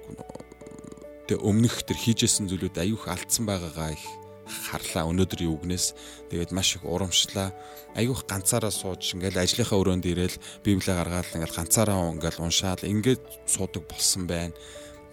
тэг 1.27 1.43
өмнөх 1.43 1.83
тэр 1.83 1.99
хийжсэн 1.99 2.47
зүйлүүд 2.47 2.79
аюух 2.79 3.11
алдсан 3.11 3.45
байгаагаа 3.45 3.91
их 3.99 4.07
харлаа. 4.47 5.11
Өнөөдрийн 5.11 5.53
үгнээс 5.53 5.87
тэгээд 6.31 6.55
маш 6.55 6.79
их 6.79 6.87
урамшлаа. 6.87 7.51
Айгүйх 7.99 8.25
ганцаараа 8.31 8.71
сууж 8.71 9.19
ингээл 9.19 9.43
ажлынхаа 9.43 9.79
өрөөнд 9.83 10.07
ирээл 10.07 10.39
библийг 10.63 10.97
гаргаад 10.97 11.35
ингээл 11.35 11.59
ганцаараа 11.59 12.15
ингээл 12.15 12.43
уншаал. 12.47 12.81
Ингээд 12.81 13.23
суудаг 13.51 13.85
болсон 13.91 14.31
байна. 14.31 14.55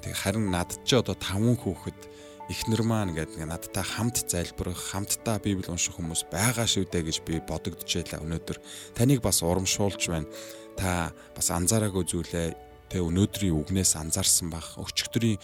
Тэг 0.06 0.14
харин 0.14 0.52
над 0.52 0.78
ч 0.86 1.00
одоо 1.00 1.16
таван 1.16 1.58
хүүхэд 1.58 2.14
эхнэр 2.52 2.84
маань 2.84 3.16
ингээд 3.16 3.40
надтай 3.48 3.84
хамт 3.84 4.28
залбирах 4.28 4.76
хамтдаа 4.76 5.40
библи 5.40 5.72
унших 5.72 5.96
хүмүүс 5.96 6.28
байгаа 6.28 6.68
шүү 6.68 6.92
дээ 6.92 7.08
гэж 7.08 7.18
би 7.24 7.40
бодогдож 7.40 7.88
байлаа 7.88 8.20
өнөөдөр. 8.20 8.58
Таныг 9.00 9.24
бас 9.24 9.40
урамшуулж 9.40 10.04
байна. 10.12 10.28
Та 10.76 11.16
бас 11.36 11.48
анзаараагүй 11.56 12.04
зүйлээ. 12.04 12.48
Тэ 12.92 13.00
өнөөдрийн 13.00 13.56
үгнээс 13.58 13.96
анзаарсан 13.96 14.52
бах. 14.52 14.76
Өчигдрийн 14.76 15.40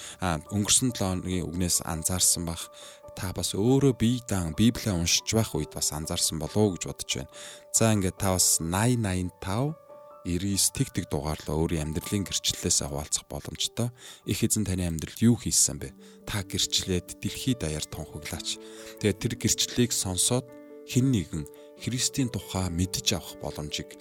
өнгөрсөн 0.53 0.91
7 0.91 1.23
өдрийн 1.23 1.47
үгнээс 1.47 1.81
анзаарсан 1.87 2.43
бах 2.45 2.67
та 3.15 3.33
бас 3.33 3.53
өөрөө 3.57 3.93
бие 3.97 4.21
даан 4.27 4.53
Библийг 4.57 4.93
уншиж 4.93 5.27
байх 5.33 5.53
үед 5.55 5.73
бас 5.73 5.93
анзаарсан 5.93 6.39
болов 6.39 6.57
уу 6.57 6.73
гэж 6.75 6.83
бодож 6.89 7.11
байна. 7.15 7.33
За 7.73 7.93
ингээд 7.93 8.17
та 8.17 8.35
бас 8.35 8.59
8085 8.61 9.77
99 10.25 10.75
тэг 10.75 10.87
тэг 10.91 11.05
дугаарлаа 11.07 11.55
өөрийн 11.55 11.89
амьдралын 11.89 12.27
гэрчлэлээс 12.27 12.83
хаваалцах 12.83 13.25
боломжтой. 13.31 13.89
Их 14.27 14.43
эзэн 14.43 14.67
таны 14.67 14.83
амьдралд 14.85 15.23
юу 15.23 15.39
хийсэн 15.39 15.79
бэ? 15.79 15.95
Та 16.27 16.43
гэрчлээд 16.43 17.23
дэлхийд 17.23 17.63
даяар 17.63 17.87
тунхаглаач. 17.87 18.59
Тэгээд 18.99 19.19
тэр 19.23 19.33
гэрчлэлийг 19.39 19.95
сонсоод 19.95 20.45
хэн 20.91 21.07
нэгэн 21.09 21.43
Христийн 21.79 22.27
тухай 22.27 22.67
мэдж 22.67 23.15
авах 23.15 23.39
боломжийг 23.39 23.95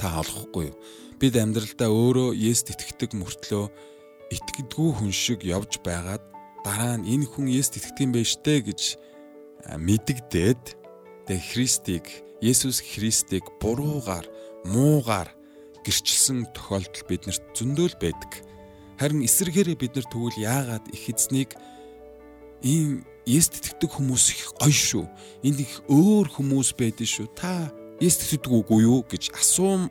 та 0.00 0.24
олохгүй 0.24 0.72
юу? 0.72 0.76
Бид 1.20 1.36
амьдралдаа 1.36 1.92
өөрөө 1.92 2.34
Есүст 2.34 2.72
итгэдэг 2.72 3.12
мөртлөө 3.14 3.68
итгэдэггүй 4.32 4.90
хүн 4.96 5.12
шиг 5.12 5.44
явж 5.44 5.78
байгаад 5.84 6.31
дараа 6.62 6.98
нь 6.98 7.06
энэ 7.10 7.26
хүн 7.26 7.46
Есүст 7.50 7.78
итгэдэг 7.78 8.02
юм 8.06 8.12
байна 8.14 8.30
штэ 8.30 8.54
гэж 8.62 8.80
мэдэгдээд 9.78 10.62
тэгээ 11.26 11.48
Христийг 11.50 12.06
Есүс 12.42 12.82
Христийг 12.82 13.46
буруугаар 13.62 14.26
муугаар 14.66 15.30
гэрчилсэн 15.86 16.50
тохиолдол 16.54 17.04
биднэрт 17.06 17.42
зөндөөл 17.54 17.98
байдаг. 17.98 18.42
Харин 18.98 19.26
эсэргээрээ 19.26 19.78
бид 19.78 19.94
нар 19.98 20.06
тэгвэл 20.06 20.38
яагаад 20.38 20.86
их 20.94 21.04
эзнийг 21.10 21.54
ийм 22.62 23.06
Есүст 23.26 23.62
итгэдэг 23.62 23.90
хүмүүс 23.90 24.24
их 24.34 24.50
гоё 24.58 24.74
шүү. 24.74 25.06
Энд 25.46 25.58
их 25.62 25.86
өөр 25.86 26.26
хүмүүс 26.34 26.74
байдэн 26.74 27.06
шүү. 27.06 27.26
Та 27.38 27.70
Есүст 28.02 28.34
итгэдэг 28.34 28.50
үгүй 28.50 28.82
юу 28.82 29.06
гэж 29.06 29.30
асуум 29.34 29.90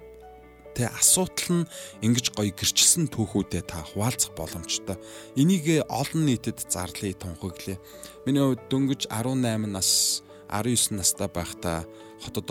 Тэ 0.76 0.88
асуудал 0.88 1.64
нь 1.64 1.70
ингэж 2.06 2.32
гоё 2.32 2.52
гэрчилсэн 2.56 3.12
түүхүүдэд 3.12 3.68
та 3.68 3.84
хуваалцах 3.84 4.32
боломжтой. 4.40 4.96
Энийг 5.36 5.84
олон 5.92 6.24
нийтэд 6.26 6.64
зарлая 6.72 7.12
тунхаглая. 7.16 7.80
Миний 8.26 8.40
хувьд 8.40 8.68
дөнгөж 8.72 9.12
18 9.12 9.68
нас 9.68 10.24
19 10.48 10.96
настай 10.96 11.28
байхдаа 11.28 11.84
хотод 12.24 12.48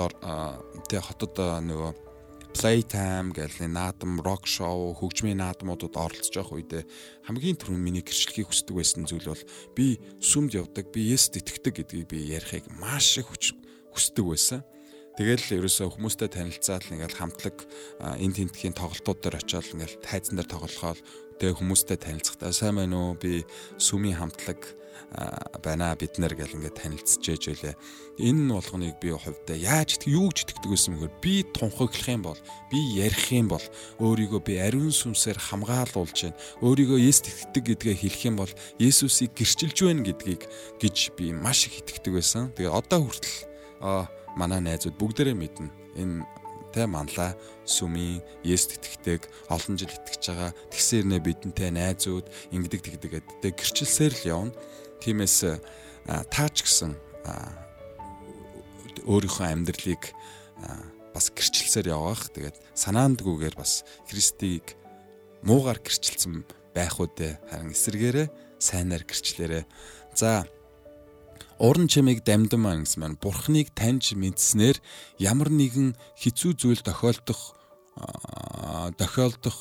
тэ 0.89 1.01
хотод 1.01 1.37
нөгөө 1.39 2.11
Playtime 2.51 3.31
гэл 3.31 3.71
наадам 3.71 4.19
рок 4.21 4.47
шоу 4.51 4.91
хөгжмийн 4.99 5.39
наадмуудад 5.39 5.95
оролцож 5.95 6.35
явах 6.35 6.59
үедээ 6.59 6.83
хамгийн 7.31 7.55
түрүүнд 7.55 7.79
миний 7.79 8.03
гэрчлэхийг 8.03 8.51
хүсдэг 8.51 8.75
байсан 8.75 9.07
зүйл 9.07 9.31
бол 9.31 9.45
би 9.79 10.03
сүмд 10.19 10.59
явдаг, 10.59 10.91
би 10.91 11.15
Есүс 11.15 11.39
итгэдэг 11.39 11.87
гэдгийг 11.87 12.11
би 12.11 12.19
ярихыг 12.27 12.67
маш 12.75 13.23
их 13.23 13.31
хүсдэг 13.31 14.25
байсан. 14.27 14.67
Тэгэл 15.21 15.61
ерөөсөө 15.61 16.01
хүмүүстэй 16.01 16.33
танилцаад 16.33 16.89
ингээл 16.97 17.21
хамтлаг 17.21 17.69
энэ 18.01 18.41
тентхийн 18.41 18.73
тоглолтууд 18.73 19.21
дээр 19.21 19.37
очиод 19.37 19.69
ингээл 19.77 20.01
тайзан 20.01 20.41
дээр 20.41 20.49
тоглохоор 20.49 20.97
тэгээ 21.37 21.61
хүмүүстэй 21.61 22.01
танилцахтаа 22.01 22.57
сайн 22.57 22.81
байна 22.81 22.97
уу 22.97 23.21
би 23.21 23.45
сүмийн 23.77 24.17
хамтлаг 24.17 24.81
байна 25.61 25.93
бид 26.01 26.17
нар 26.17 26.33
гэл 26.33 26.57
ингээд 26.57 26.73
танилцж 26.73 27.21
ээжэлээ. 27.21 27.77
Энэ 28.17 28.49
болгоныг 28.49 28.97
би 28.97 29.13
хувьдаа 29.13 29.61
яаж 29.61 30.01
итгэх 30.01 30.09
юу 30.09 30.33
гэж 30.33 30.57
итгэдэг 30.57 30.73
байсан 30.73 30.93
мөхөр 30.97 31.13
би 31.21 31.35
тунхаглах 31.53 32.09
юм 32.09 32.23
бол 32.25 32.41
би 32.73 32.81
ярих 32.97 33.29
юм 33.29 33.53
бол 33.53 33.67
өөрийгөө 34.01 34.41
би 34.41 34.57
ариун 34.57 34.89
сүнсээр 34.89 35.37
хамгаалуулж 35.37 36.17
байна. 36.33 36.41
Өөрийгөө 36.65 36.97
Есүс 36.97 37.45
итгэдэг 37.45 37.77
гэдгээ 37.77 37.97
хэлэх 38.09 38.25
юм 38.25 38.37
бол 38.41 38.53
Есүсийг 38.81 39.37
гэрчилж 39.37 39.85
байна 39.85 40.01
гэдгийг 40.01 40.49
гэж 40.81 40.97
би 41.13 41.37
маш 41.37 41.69
их 41.69 41.85
итгэдэг 41.85 42.13
байсан. 42.17 42.57
Тэгээ 42.57 42.73
одоо 42.73 43.05
хүртэл 43.05 43.37
аа 43.85 44.09
манай 44.37 44.61
найзууд 44.61 44.97
бүгдээрээ 44.99 45.37
мэднэ. 45.37 45.69
Энэ 45.99 46.27
тэ 46.71 46.87
манлаа 46.87 47.35
сүмийн 47.67 48.23
Есүс 48.47 48.79
итгэдэг 48.79 49.27
олон 49.51 49.75
жил 49.75 49.91
итгэж 49.91 50.23
байгаа 50.31 50.51
тэгсэрнэ 50.71 51.19
бидэнтэй 51.19 51.71
найзууд 51.75 52.31
ингэдэг 52.55 52.81
тэгдэг 52.81 53.11
гэдэг 53.19 53.53
гэрчилсээр 53.59 54.15
л 54.23 54.29
явна. 54.31 54.55
Тиймээс 55.03 55.37
таач 56.31 56.57
гэсэн 56.63 56.95
өөрийнхөө 59.03 59.47
амьдралыг 59.51 60.03
бас 61.11 61.27
гэрчилсээр 61.35 61.91
явах. 61.91 62.31
Тэгээд 62.31 62.57
санаандгүйгээр 62.79 63.59
бас 63.59 63.83
Христийг 64.07 64.79
муугар 65.43 65.83
гэрчилсэн 65.83 66.47
байх 66.71 67.03
үдэ 67.03 67.43
харин 67.51 67.75
эсэргээрээ 67.75 68.29
сайнаар 68.63 69.03
гэрчлээрээ. 69.03 69.65
За 70.15 70.47
уран 71.61 71.87
чимийг 71.93 72.25
дамдмаа 72.25 72.81
гэсэн 72.81 73.01
маань 73.05 73.21
бурхныг 73.21 73.69
таньж 73.77 74.17
мэдснээр 74.17 74.81
ямар 75.21 75.53
нэгэн 75.53 75.93
хэцүү 76.17 76.53
зүйл 76.57 76.81
тохиолдох 76.81 77.53
тохиолдох 78.97 79.59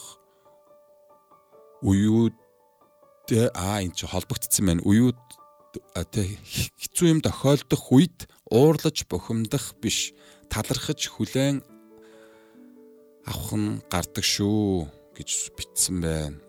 уууд 1.83 2.37
аа 3.55 3.83
энэ 3.83 3.95
чи 3.99 4.05
холбогдсон 4.07 4.65
байна. 4.65 4.87
Уууд 4.87 5.19
хэцүү 6.79 7.07
юм 7.13 7.19
тохиолдох 7.19 7.83
үед 7.91 8.31
уурлаж 8.47 8.97
бухимдах 9.11 9.75
биш 9.83 10.15
талархаж 10.47 11.11
хүлээн 11.11 11.59
авах 13.27 13.51
нь 13.59 13.83
гардаг 13.91 14.23
шүү 14.23 14.87
гэж 15.19 15.29
бичсэн 15.55 15.99
байна. 16.01 16.48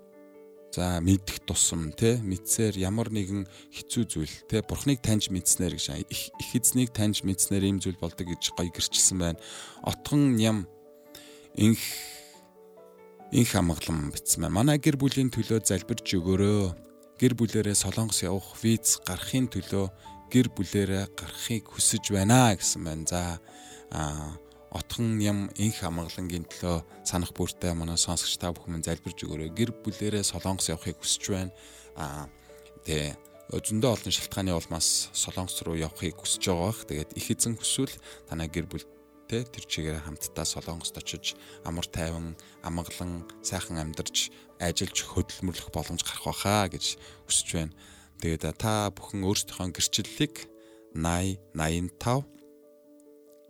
За 0.71 1.03
мэдэх 1.03 1.43
тусам 1.51 1.91
те 1.91 2.23
мэдсээр 2.23 2.79
ямар 2.79 3.11
нэгэн 3.11 3.43
хэцүү 3.75 4.05
зүйл 4.07 4.35
те 4.47 4.63
бурхныг 4.63 5.03
таньж 5.03 5.27
мэдснээр 5.35 5.75
гэж 5.75 6.07
их 6.07 6.51
эзнийг 6.55 6.95
таньж 6.95 7.27
мэдснээр 7.27 7.67
ийм 7.67 7.79
зүйл 7.83 7.99
болдог 7.99 8.31
гэж 8.31 8.55
гоё 8.55 8.71
гэрчилсэн 8.71 9.19
байна. 9.19 9.43
Отхон 9.83 10.39
ням 10.39 10.71
инх 11.59 11.83
инх 13.35 13.51
амгалан 13.59 14.15
бичсэн 14.15 14.47
байна. 14.47 14.63
Манай 14.63 14.79
гэр 14.79 14.95
бүлийн 14.95 15.35
төлөө 15.35 15.67
залбирч 15.67 16.07
өгөөрөө 16.15 17.19
гэр 17.19 17.35
бүлэрээ 17.35 17.75
солонгос 17.75 18.23
явах 18.23 18.55
виз 18.63 19.03
гарахын 19.03 19.51
төлөө 19.51 19.91
гэр 20.31 20.55
бүлэрээ 20.55 21.19
гарахыг 21.19 21.67
хүсэж 21.67 22.15
байна 22.15 22.55
гэсэн 22.55 22.87
байна. 22.87 23.05
За 23.11 23.21
а 23.91 24.39
отхон 24.71 25.19
ям 25.19 25.51
инх 25.59 25.83
амгалангийн 25.83 26.47
төлөө 26.47 26.83
санах 27.03 27.35
бүртээ 27.35 27.75
манай 27.75 27.99
сонсогч 27.99 28.39
та 28.39 28.55
бүхэн 28.55 28.87
залбирж 28.87 29.27
өгөөрэй. 29.27 29.51
Гэр 29.51 29.71
бүлэрээ 29.83 30.23
солонгос 30.23 30.71
явахыг 30.71 31.03
хүсэж 31.03 31.23
байна. 31.35 31.53
А 31.99 32.31
тэгээ 32.87 33.19
зөндөө 33.51 33.91
олон 33.91 34.15
шалтгааны 34.15 34.55
улмаас 34.55 35.11
солонгос 35.11 35.67
руу 35.67 35.75
явахыг 35.75 36.15
хүсэж 36.23 36.43
байгаа 36.47 36.71
бах. 36.71 36.87
Тэгээд 36.87 37.11
их 37.19 37.27
эзэн 37.35 37.59
хүсвэл 37.59 37.95
танай 38.31 38.47
гэр 38.47 38.71
бүл 38.71 38.87
те 39.27 39.43
тэр 39.43 39.67
чигээр 39.67 40.07
хамтдаа 40.07 40.47
солонгост 40.47 40.95
очиж 40.95 41.35
амар 41.67 41.87
тайван 41.91 42.39
амгалан 42.63 43.27
сайхан 43.43 43.79
амьдарч 43.79 44.31
ажиллаж 44.63 44.99
хөдөлмөрлөх 45.03 45.71
боломж 45.75 46.03
гарах 46.07 46.31
байхаа 46.31 46.71
гэж 46.71 46.95
хүсэж 47.27 47.49
байна. 47.59 47.75
Тэгээд 48.23 48.55
та 48.55 48.91
бүхэн 48.95 49.27
өөрсдийнхөө 49.27 49.75
гэрчлэлийг 49.75 50.35
80 50.95 51.39
85 51.55 52.40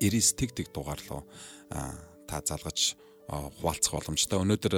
90 0.00 0.40
тэг 0.40 0.50
тэг 0.56 0.66
дугаар 0.72 1.00
руу 1.08 1.22
та 1.68 2.40
залгаж 2.40 2.96
хуваалцах 3.28 3.94
боломжтой. 3.94 4.42
Өнөөдөр 4.42 4.74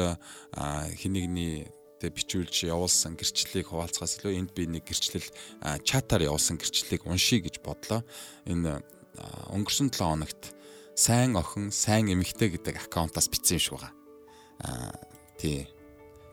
хинэгний 0.98 1.70
тэг 2.02 2.12
бичүүлж 2.18 2.66
явуулсан 2.68 3.14
гэрчлэлийг 3.16 3.70
хуваалцахаас 3.70 4.18
илүү 4.18 4.35
энд 4.37 4.50
би 4.52 4.66
нэг 4.66 4.85
гэрчлэл 4.85 5.24
чатаар 5.87 6.26
явуулсан 6.26 6.58
гэрчлэлийг 6.58 7.06
уншия 7.06 7.40
гэж 7.40 7.62
бодлоо. 7.62 8.02
Энэ 8.44 8.82
өнгөрсөн 9.54 9.94
7 9.94 10.02
хоногт 10.02 10.52
сайн 10.98 11.38
охин, 11.38 11.70
сайн 11.70 12.11
эмэгтэй 12.12 12.58
гэдэг 12.58 12.85
аккаунтаас 12.85 13.30
бичсэн 13.30 13.56
юм 13.56 13.62
шиг 13.62 13.72
байгаа. 13.78 13.92
Аа 14.61 14.92
тий. 15.38 15.68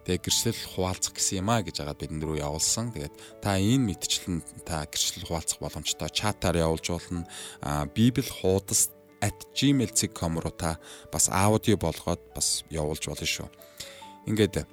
Тэгээ 0.09 0.25
гэрчлэл 0.25 0.73
хуваалцах 0.73 1.13
гэсэн 1.13 1.45
юм 1.45 1.53
а 1.53 1.61
гэж 1.61 1.85
хагаад 1.85 2.01
бид 2.01 2.09
нэр 2.09 2.33
рүү 2.33 2.41
явуулсан. 2.41 2.89
Тэгээд 2.97 3.45
та 3.45 3.61
энэ 3.61 3.93
мэдчлэн 3.93 4.41
та 4.65 4.89
гэрчлэл 4.89 5.29
хуваалцах 5.29 5.61
боломжтой 5.61 6.09
чатаар 6.09 6.57
явуулж 6.57 6.89
болно. 6.89 7.29
Аа 7.61 7.85
библ 7.85 8.25
хуудас 8.25 8.89
@gmail.com 9.21 10.41
руу 10.41 10.49
та 10.49 10.81
бас 11.13 11.29
аудио 11.29 11.77
болгоод 11.77 12.17
бас 12.33 12.65
явуулж 12.73 13.05
болно 13.05 13.29
шүү. 13.29 13.53
Ингээд 14.25 14.65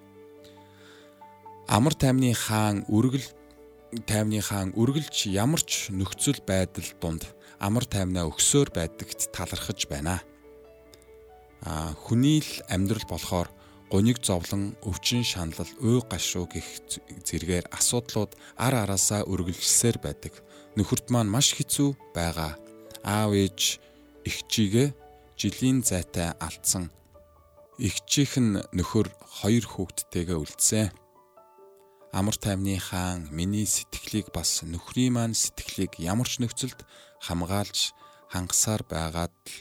амар 1.68 1.92
таймны 1.92 2.32
хаан 2.32 2.88
үргэл 2.88 3.28
таймны 4.08 4.40
хаан 4.40 4.72
үргэлж 4.72 5.36
ямар 5.36 5.60
ч 5.60 5.92
нөхцөл 5.92 6.40
байдал 6.48 6.88
донд 6.96 7.28
амар 7.60 7.84
тайвнаа 7.84 8.24
өгсөөр 8.24 8.72
байдагт 8.72 9.28
талархаж 9.36 9.84
байна. 9.84 10.24
А 11.60 11.92
хүний 11.92 12.40
л 12.40 12.64
амьдрал 12.72 13.04
болохоор 13.04 13.52
гуниг 13.90 14.18
зовлон, 14.24 14.74
өвчин 14.82 15.22
шаналл, 15.22 15.70
уй 15.80 16.02
гашуу 16.10 16.46
гих 16.50 16.66
зэргээр 17.22 17.70
асуудлууд 17.70 18.34
ар 18.58 18.74
араасаа 18.82 19.22
үргэлжилсээр 19.30 19.98
байдаг. 20.02 20.34
Нөхөрт 20.76 21.10
маань 21.10 21.30
маш 21.30 21.54
хэцүү 21.54 22.14
байгаа. 22.14 22.58
Аав 23.06 23.32
ээж 23.32 23.78
эгчигээ 24.26 24.90
жилийн 25.38 25.86
зайтай 25.86 26.34
алдсан. 26.42 26.90
Эгчийнх 27.78 28.34
нь 28.42 28.60
нөхөр 28.74 29.08
хоёр 29.40 29.64
хүүхэдтэйгээ 29.68 30.38
үлдсэн 30.40 30.90
амар 32.16 32.36
тайвны 32.40 32.80
хаан 32.80 33.28
миний 33.30 33.68
сэтгэлийг 33.68 34.32
бас 34.32 34.64
нөхрийн 34.64 35.12
маань 35.12 35.36
сэтгэлийг 35.36 36.00
ямар 36.00 36.24
ч 36.24 36.40
нөхцөлд 36.40 36.80
хамгаалж 37.20 37.92
хангасаар 38.32 38.82
байгаад 38.88 39.36
л 39.44 39.54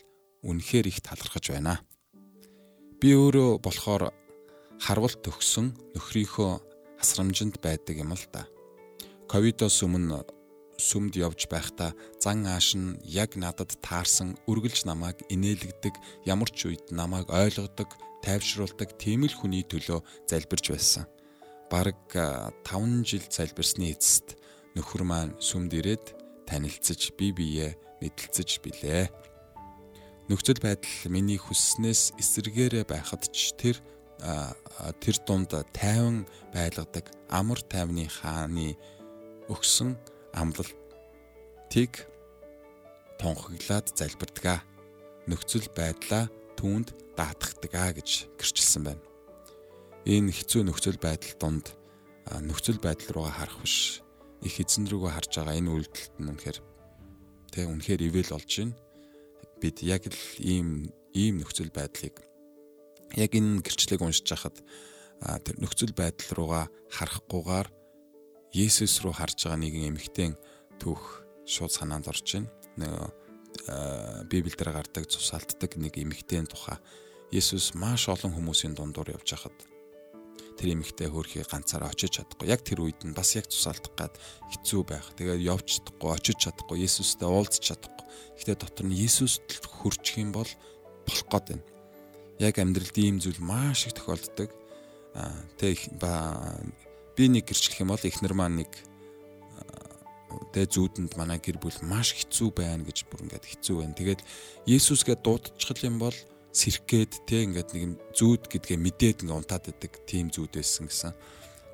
үнэхээр 0.47 0.87
их 0.87 1.03
талархаж 1.03 1.51
байна. 1.51 1.83
Би 3.05 3.11
өөрөө 3.13 3.59
болохоор 3.61 4.07
харвалт 4.81 5.19
төгсөн 5.21 5.67
нөхрийнхөө 5.93 6.53
хасрамжинд 6.97 7.61
байдаг 7.61 8.01
юм 8.01 8.17
л 8.17 8.23
да. 8.33 8.49
Ковидос 9.29 9.77
өмнө 9.85 10.23
сүмд 10.81 11.13
явж 11.13 11.45
байхдаа 11.45 11.93
зан 12.17 12.49
ааш 12.49 12.73
нь 12.73 12.97
яг 13.05 13.37
надад 13.37 13.77
таарсан 13.85 14.33
үргэлж 14.49 14.89
намайг 14.89 15.21
инээлгдэг 15.29 15.93
ямар 16.25 16.49
ч 16.49 16.65
үед 16.65 16.89
намайг 16.89 17.29
ойлгодог 17.29 17.93
тайвшруулдаг 18.25 18.97
тийм 18.97 19.29
л 19.29 19.37
хүний 19.37 19.61
төлөө 19.61 20.01
залбирч 20.25 20.73
байсан 20.73 21.05
бараг 21.69 22.01
5 22.09 23.05
жил 23.05 23.21
залбирсны 23.29 23.93
эцэст 23.93 24.33
нөхөр 24.73 25.05
маань 25.05 25.37
сүмд 25.37 25.77
ирээд 25.77 26.17
танилцж 26.49 27.13
бие 27.13 27.37
биеэ 27.37 27.69
мэдлцэж 28.01 28.65
билээ. 28.65 29.13
Нөхцөл 30.29 30.59
байдал 30.61 31.11
миний 31.11 31.37
хүсснээс 31.37 32.17
эсэргээрээ 32.17 32.85
байхад 32.89 33.29
ч 33.29 33.53
тэр 33.57 33.77
тэр 35.01 35.17
дунд 35.27 35.53
тайван 35.75 36.25
байлгадаг 36.55 37.05
амар 37.29 37.61
тайвны 37.61 38.09
хааны 38.09 38.73
өгсөн 39.51 39.93
амлалтыг 40.33 41.91
тунхаглаад 43.21 43.87
залбирдаг. 43.93 44.65
Нөхцөл 45.29 45.69
байдлаа 45.77 46.29
түүнд 46.57 46.93
даатгадаг 47.17 48.01
гэж 48.01 48.29
гэрчилсэн 48.37 48.83
байна 48.85 49.05
энэ 50.05 50.29
хэцүү 50.29 50.61
нөхцөл 50.69 51.01
байдал 51.01 51.33
донд 51.41 51.73
нөхцөл 52.45 52.77
байдал 52.77 53.25
руугаа 53.25 53.33
харах 53.41 53.57
биш 53.65 54.05
их 54.45 54.61
эзэн 54.61 54.85
рүүгээ 54.85 55.13
харж 55.17 55.31
байгаа 55.33 55.57
энэ 55.57 55.73
үйлдэлт 55.73 56.13
нь 56.21 56.29
үнэхээр 56.29 56.57
тэг 57.49 57.65
үнэхээр 57.73 58.01
ивэл 58.05 58.37
болж 58.37 58.51
байна. 58.53 58.77
Бид 59.61 59.81
яг 59.83 60.07
л 60.09 60.21
ийм 60.39 60.91
ийм 61.15 61.39
нөхцөл 61.39 61.71
байдлыг 61.71 62.19
яг 63.15 63.31
энэ 63.31 63.63
гэрчлэлийг 63.63 64.01
уншиж 64.03 64.27
хахад 64.27 64.59
тэр 65.21 65.55
нөхцөл 65.61 65.95
байдал 65.95 66.29
руугаа 66.35 66.65
харахгүйгээр 66.91 67.67
Есүс 68.55 69.03
рүү 69.03 69.13
харж 69.19 69.35
байгаа 69.43 69.59
нэгэн 69.59 69.91
эмэгтэй 69.91 70.31
түүх 70.79 71.27
шууд 71.43 71.75
санаанд 71.75 72.07
орж 72.07 72.39
байна. 72.39 72.51
Нөгөө 72.79 74.27
Библиэлд 74.31 74.63
гардаг 74.63 75.11
цусаалтдаг 75.11 75.75
нэг 75.75 75.99
эмэгтэйн 75.99 76.47
тухай 76.47 76.79
Есүс 77.35 77.75
маш 77.75 78.07
олон 78.07 78.31
хүмүүсийн 78.31 78.75
дундуур 78.75 79.11
явж 79.11 79.35
хахад 79.35 79.55
тэр 80.55 80.75
эмэгтэй 80.75 81.11
хөрхий 81.11 81.43
ганцаараа 81.43 81.91
очиж 81.91 82.19
чадахгүй. 82.19 82.47
Яг 82.47 82.63
тэр 82.63 82.87
үед 82.87 83.03
нь 83.03 83.15
бас 83.15 83.35
яг 83.35 83.47
тусаалдах 83.51 83.95
гад 83.95 84.15
хэцүү 84.51 84.81
байх. 84.87 85.11
Тэгээд 85.19 85.43
явж 85.43 85.67
чадахгүй, 85.67 86.09
очиж 86.15 86.37
чадахгүй, 86.47 86.79
Есүстэй 86.79 87.27
уулзах 87.27 87.59
чадахгүй. 87.59 87.94
Гэхдээ 88.37 88.57
дотор 88.57 88.85
нь 88.85 88.97
Есүст 88.97 89.45
хөрчих 89.65 90.21
юм 90.21 90.31
бол 90.31 90.49
болох 91.05 91.27
гээд 91.29 91.45
байна. 91.51 91.65
Яг 92.39 92.55
амьдралд 92.59 92.95
ийм 92.97 93.17
зүйл 93.23 93.39
маш 93.39 93.87
их 93.87 93.97
тохиолддог. 93.97 94.49
Аа 95.15 95.35
тэг 95.57 95.79
ба 95.99 96.59
би 97.15 97.31
нэг 97.31 97.47
гэрчлэх 97.47 97.81
юм 97.81 97.93
бол 97.93 98.03
эхнэр 98.03 98.35
маань 98.35 98.65
нэг 98.65 98.71
тэ 100.51 100.67
зүүдэнд 100.67 101.15
манай 101.19 101.39
гэр 101.39 101.59
бүл 101.59 101.75
маш 101.83 102.15
хэцүү 102.15 102.49
байна 102.55 102.83
гэж 102.83 103.07
бүр 103.07 103.27
ингээд 103.27 103.45
хэцүү 103.45 103.75
байна. 103.79 103.95
Тэгээд 103.95 104.21
Есүсгээ 104.67 105.17
дуудчихл 105.23 105.87
юм 105.87 105.99
бол 105.99 106.15
сэрхгээд 106.55 107.13
те 107.27 107.43
ингээд 107.43 107.69
нэг 107.75 107.99
зүүд 108.15 108.47
гэдгээ 108.51 108.79
мэдээд 108.79 109.17
ингээ 109.23 109.39
унтаад 109.39 109.71
идэг 109.71 109.93
тийм 110.07 110.31
зүүд 110.31 110.59
байсан 110.59 110.87
гэсэн. 110.87 111.13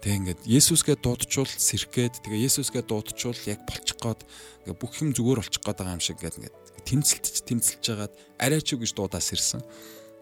Тэг 0.01 0.17
ингээд 0.17 0.41
Есүсгээ 0.49 0.97
дуудчул 0.97 1.45
сэрхгээд 1.45 2.25
тэгээ 2.25 2.49
Есүсгээ 2.49 2.89
дуудчул 2.89 3.37
яг 3.45 3.61
болчих 3.69 4.01
гээд 4.01 4.25
ингээ 4.65 4.77
бүх 4.81 4.97
юм 4.97 5.13
зүгээр 5.13 5.39
болчих 5.45 5.61
гээд 5.61 5.77
байгаа 5.77 5.93
юм 5.93 6.01
шиг 6.01 6.17
ингээд 6.17 6.37
ингээд 6.41 6.57
тэмцэлтж 6.89 7.35
тэмцэлж 7.45 7.81
жагаад 7.85 8.13
арай 8.41 8.61
ч 8.65 8.73
гэж 8.73 8.97
дуудаас 8.97 9.29
ирсэн. 9.29 9.61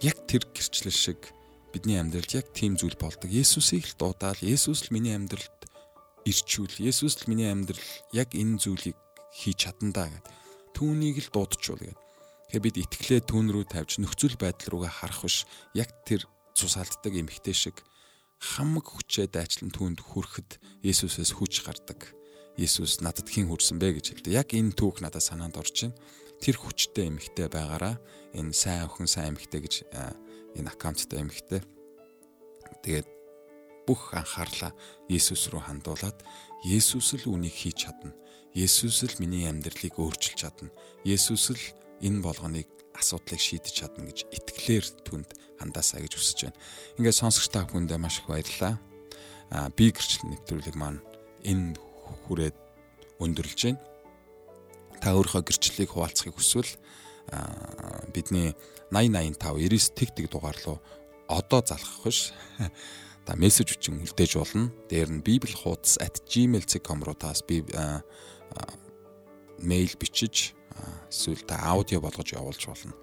Яг 0.03 0.19
тэр 0.27 0.43
гэрчлэл 0.51 0.91
шиг 0.91 1.31
бидний 1.71 1.95
амьдралд 1.95 2.27
яг 2.35 2.51
тийм 2.51 2.75
зүйл 2.75 2.99
болдог. 2.99 3.31
Есүсийг 3.31 3.87
л 3.87 3.95
дуудаал 3.95 4.39
Есүс 4.43 4.91
л 4.91 4.91
миний 4.91 5.15
амьдралд 5.15 5.71
ирчүүл. 6.27 6.83
Есүс 6.83 7.23
л 7.23 7.31
миний 7.31 7.47
амьдрал 7.47 7.79
яг 8.11 8.35
энэ 8.35 8.59
зүйлийг 8.59 8.99
хийж 9.31 9.63
чадандаа 9.63 10.11
гэд. 10.11 10.27
Түүнийг 10.75 11.23
л 11.23 11.31
дуудчихвол 11.31 11.87
гэд. 11.87 11.99
Тэгэхээр 12.51 12.65
бид 12.67 12.77
итгэлээ 12.83 13.21
түүн 13.31 13.47
рүү 13.55 13.65
тавьж 13.71 14.03
нөхцөл 14.03 14.35
байдал 14.35 14.75
руугаа 14.75 14.91
харах 14.91 15.23
биш 15.23 15.47
яг 15.71 15.93
тэр 16.03 16.25
цусаалддаг 16.57 17.13
эмхтэй 17.15 17.55
шиг 17.55 17.77
хамаг 18.39 18.87
хүчээ 18.87 19.27
дайчлан 19.27 19.69
түүнд 19.75 19.99
хүрэхэд 19.99 20.63
Есүсээс 20.87 21.35
хүч 21.35 21.67
гардаг. 21.67 22.15
Есүс 22.55 23.03
надад 23.03 23.27
хэн 23.27 23.51
хүрсэн 23.51 23.79
бэ 23.79 23.99
гэж 23.99 24.23
хэлдэг. 24.23 24.31
Яг 24.31 24.55
энэ 24.55 24.75
түүх 24.79 25.03
надад 25.03 25.23
санаанд 25.23 25.59
орж 25.59 25.91
байна. 25.91 25.99
Тэр 26.39 26.55
хүчтэй 26.55 27.11
эмхтэй 27.11 27.51
байгаараа 27.51 27.99
энэ 28.31 28.55
сайн 28.55 28.87
охин 28.87 29.11
сайн 29.11 29.35
эмхтэй 29.35 29.59
гэж 29.59 29.73
энэ 30.55 30.71
аккаунттай 30.71 31.19
эмхтэй. 31.19 31.59
Тэгээд 32.79 33.07
бүх 33.83 34.15
анхаарлаа 34.15 34.71
Есүс 35.11 35.51
рүү 35.51 35.67
хандуулад 35.67 36.23
Есүс 36.63 37.19
л 37.19 37.35
үнийг 37.35 37.51
хийж 37.51 37.91
чадна. 37.91 38.15
Есүс 38.55 39.03
л 39.03 39.19
миний 39.19 39.51
амьдралыг 39.51 39.99
өөрчилж 39.99 40.39
чадна. 40.39 40.71
Есүс 41.03 41.51
л 41.51 41.63
энэ 41.99 42.23
болгоныг 42.23 42.71
асуудлыг 42.99 43.39
шийдэж 43.39 43.73
чадна 43.73 44.05
гэж 44.05 44.27
итгэлээр 44.29 44.85
түнд 45.07 45.29
хандаасаа 45.59 46.03
гэж 46.03 46.13
хүсэж 46.15 46.39
байна. 46.51 46.59
Ингээд 46.99 47.19
сонсогч 47.19 47.47
та 47.51 47.65
бүхэндээ 47.67 47.99
маш 47.99 48.19
их 48.19 48.27
баярлалаа. 48.27 48.75
Аа 49.49 49.67
би 49.73 49.91
гэрчлэл 49.91 50.35
нэвтрүүлэг 50.35 50.75
маань 50.75 50.99
энэ 51.43 51.79
хүрээд 52.27 52.57
өндөрлж 53.19 53.59
байна. 53.65 53.81
Та 54.99 55.15
өөрийнхөө 55.15 55.43
гэрчлэлийг 55.47 55.91
хуваалцахыг 55.95 56.35
хүсвэл 56.35 56.75
бидний 58.13 58.55
8085 58.91 59.37
99 59.39 59.95
тэг 59.95 60.09
тэг 60.15 60.25
дугаар 60.31 60.57
руу 60.65 60.79
одоо 61.27 61.61
залхах 61.65 62.03
биш. 62.03 62.33
Та 63.25 63.37
мессеж 63.37 63.77
үчин 63.77 64.01
үлдээж 64.01 64.41
болно. 64.41 64.73
Дээр 64.89 65.13
нь 65.13 65.21
bibelhoots@gmail.com 65.21 66.99
руу 67.05 67.13
таас 67.13 67.45
би 67.45 67.61
мэйл 69.61 69.93
бичиж 69.99 70.53
эсвэл 71.09 71.43
та 71.45 71.59
аудио 71.73 71.99
болгож 72.01 72.33
явуулж 72.33 72.63
болно. 72.65 72.93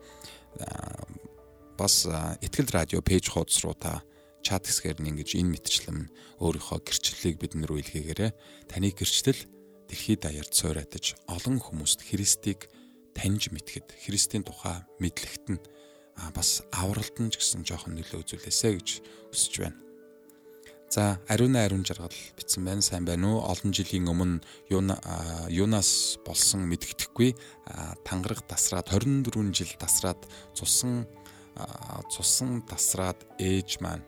Бас 1.77 2.07
ихтгэл 2.41 2.73
радио 2.73 3.01
пэйж 3.03 3.31
хуудас 3.31 3.61
руу 3.65 3.75
та 3.75 4.03
чат 4.41 4.67
хэсгээр 4.67 5.03
нь 5.03 5.11
ингэж 5.13 5.37
энэ 5.37 5.53
мэтчлэн 5.59 6.09
өөрийнхөө 6.41 6.79
гэрчлэлийг 6.87 7.37
бидэн 7.37 7.67
рүү 7.67 7.83
илгээгээрэй. 7.83 8.31
Таны 8.71 8.95
гэрчлэл 8.95 9.43
дэлхийд 9.91 10.21
даяарт 10.25 10.55
суйратаж 10.55 11.19
олон 11.27 11.61
хүмүүст 11.61 12.07
Христийг 12.07 12.71
таньж 13.13 13.51
мэдхэд 13.51 13.93
Христийн 14.07 14.47
тухай 14.47 14.87
мэдлэгт 15.03 15.47
нь 15.53 15.61
бас 16.33 16.65
авралт 16.73 17.17
нь 17.21 17.31
ч 17.33 17.43
гэсэн 17.43 17.67
жоохон 17.67 17.99
нөлөө 17.99 18.25
үзүүлээсэ 18.25 18.69
гэж 18.77 18.89
хүсэж 19.33 19.55
байна. 19.61 19.86
За 20.89 21.19
ариун 21.29 21.57
ариун 21.57 21.85
жаргал 21.85 22.15
битсэн 22.39 22.65
байна. 22.65 22.83
Сайн 22.83 23.05
байна 23.05 23.35
уу? 23.35 23.43
Олон 23.43 23.73
жилийн 23.75 24.07
өмнө 24.07 24.41
юунаас 24.71 26.19
болсон 26.25 26.67
мэдгэдэхгүй 26.71 27.35
тангараг 28.07 28.47
тасраад 28.47 28.89
24 28.95 29.51
жил 29.51 29.73
тасраад 29.79 30.23
цусан 30.55 31.07
цусан 32.13 32.63
тасраад 32.69 33.19
ээж 33.39 33.81
маань 33.83 34.05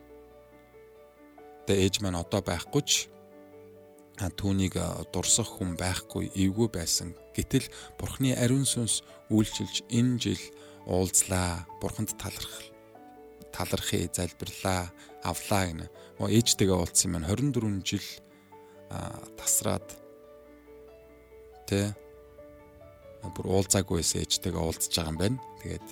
тэ 1.67 1.75
ээж 1.83 1.99
маань 2.01 2.21
одоо 2.23 2.41
байхгүй 2.41 2.83
ч 2.87 2.91
түүнийг 4.19 4.75
дурсах 5.11 5.59
хүн 5.59 5.75
байхгүй 5.75 6.31
эвгүй 6.35 6.67
байсан. 6.71 7.15
Гэтэл 7.35 7.67
бурхны 7.99 8.35
ариун 8.35 8.67
сүнс 8.67 9.03
үйлчилж 9.31 9.83
энэ 9.91 10.19
жил 10.19 10.43
уулзлаа. 10.87 11.67
Бурханд 11.79 12.15
талархал 12.19 12.67
талархъя, 13.51 14.09
залбирлаа, 14.11 14.91
авлаа 15.23 15.63
гэнэ. 15.67 15.85
Мо 16.19 16.25
ээжтэйгээ 16.29 16.77
уулзсан 16.77 17.15
юм 17.15 17.23
24 17.23 17.83
жил 17.83 18.07
тасраад 19.37 19.87
тэ 21.69 21.93
бүр 23.35 23.47
уулзаагүй 23.51 23.99
байсан 23.99 24.23
ээжтэйгээ 24.23 24.63
уулзж 24.63 24.93
байгаа 24.95 25.11
юм 25.11 25.19
байна. 25.19 25.37
Тэгээд 25.61 25.87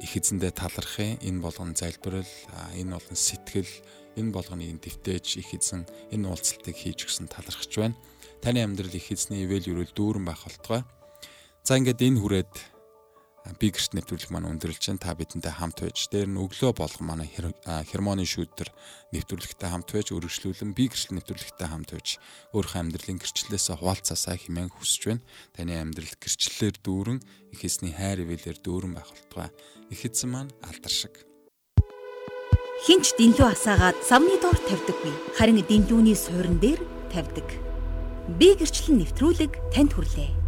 их 0.00 0.12
эзэндээ 0.16 0.52
талархъя. 0.56 1.20
Энэ 1.20 1.40
болгон 1.44 1.76
залбирал, 1.76 2.32
энэ 2.74 2.96
болгон 2.96 3.18
сэтгэл, 3.18 3.74
энэ 4.16 4.32
болгоныг 4.32 4.80
дэвтээж 4.80 5.26
их 5.36 5.52
эзэн 5.52 5.84
энэ 6.10 6.26
уулзалтыг 6.26 6.76
хийж 6.76 7.06
өгсөн 7.06 7.28
талархаж 7.28 7.72
байна. 7.76 7.96
Таны 8.40 8.64
амьдрал 8.64 8.94
их 8.96 9.12
эзний 9.12 9.44
ивэл 9.44 9.68
юрэл 9.68 9.92
дүүрэн 9.92 10.24
байх 10.24 10.48
болтугай. 10.48 10.82
За 11.62 11.76
ингээд 11.76 12.00
энэ 12.00 12.20
хүрээд 12.24 12.52
би 13.60 13.72
гэрт 13.72 13.96
нэвтрүүлэх 13.96 14.30
маань 14.30 14.52
өндөрлж 14.52 14.80
чинь 14.80 15.00
та 15.00 15.16
бидэнтэй 15.16 15.52
хамт 15.52 15.80
байж 15.80 16.12
дээр 16.12 16.28
нь 16.28 16.40
өглөө 16.40 16.76
болгон 16.76 17.06
манай 17.08 17.28
хермоны 17.32 18.24
шүүдэр 18.28 18.68
нэвтрүүлэгтэй 19.16 19.68
хамт 19.68 19.88
байж 19.90 20.12
өргөжлүүлэн 20.12 20.76
би 20.76 20.92
гэрчл 20.92 21.16
нэвтрүүлэгтэй 21.16 21.68
хамт 21.68 21.90
байж 21.96 22.08
өөрийнхөө 22.52 22.80
амьдралын 22.84 23.20
гэрчлэлээсээ 23.20 23.76
хуваалцаасаа 23.80 24.36
хэмээн 24.36 24.70
хүсэж 24.76 25.02
байна. 25.08 25.24
Таны 25.56 25.72
амьдрал 25.80 26.14
гэрчлэлээр 26.20 26.76
дүүрэн 26.84 27.18
их 27.56 27.60
эзний 27.64 27.96
хайр 27.96 28.28
ивэлэр 28.28 28.58
дүүрэн 28.60 28.92
байх 28.92 29.08
болтугай. 29.08 29.50
Их 29.88 30.00
эзэн 30.04 30.30
маань 30.30 30.52
алдар 30.60 30.92
шиг. 30.92 31.24
Хинч 32.84 33.12
дэнлүү 33.16 33.44
асаагаад 33.44 33.98
савны 34.04 34.40
доор 34.40 34.56
тавьдаггүй. 34.56 35.36
Харин 35.36 35.60
дэнлүүний 35.64 36.16
суурин 36.16 36.56
дээр 36.60 36.80
тавьдаг. 37.12 37.48
Би 38.40 38.56
гэрчлэл 38.56 39.04
нэвтрүүлэг 39.04 39.52
танд 39.74 39.92
хүрлээ. 39.92 40.39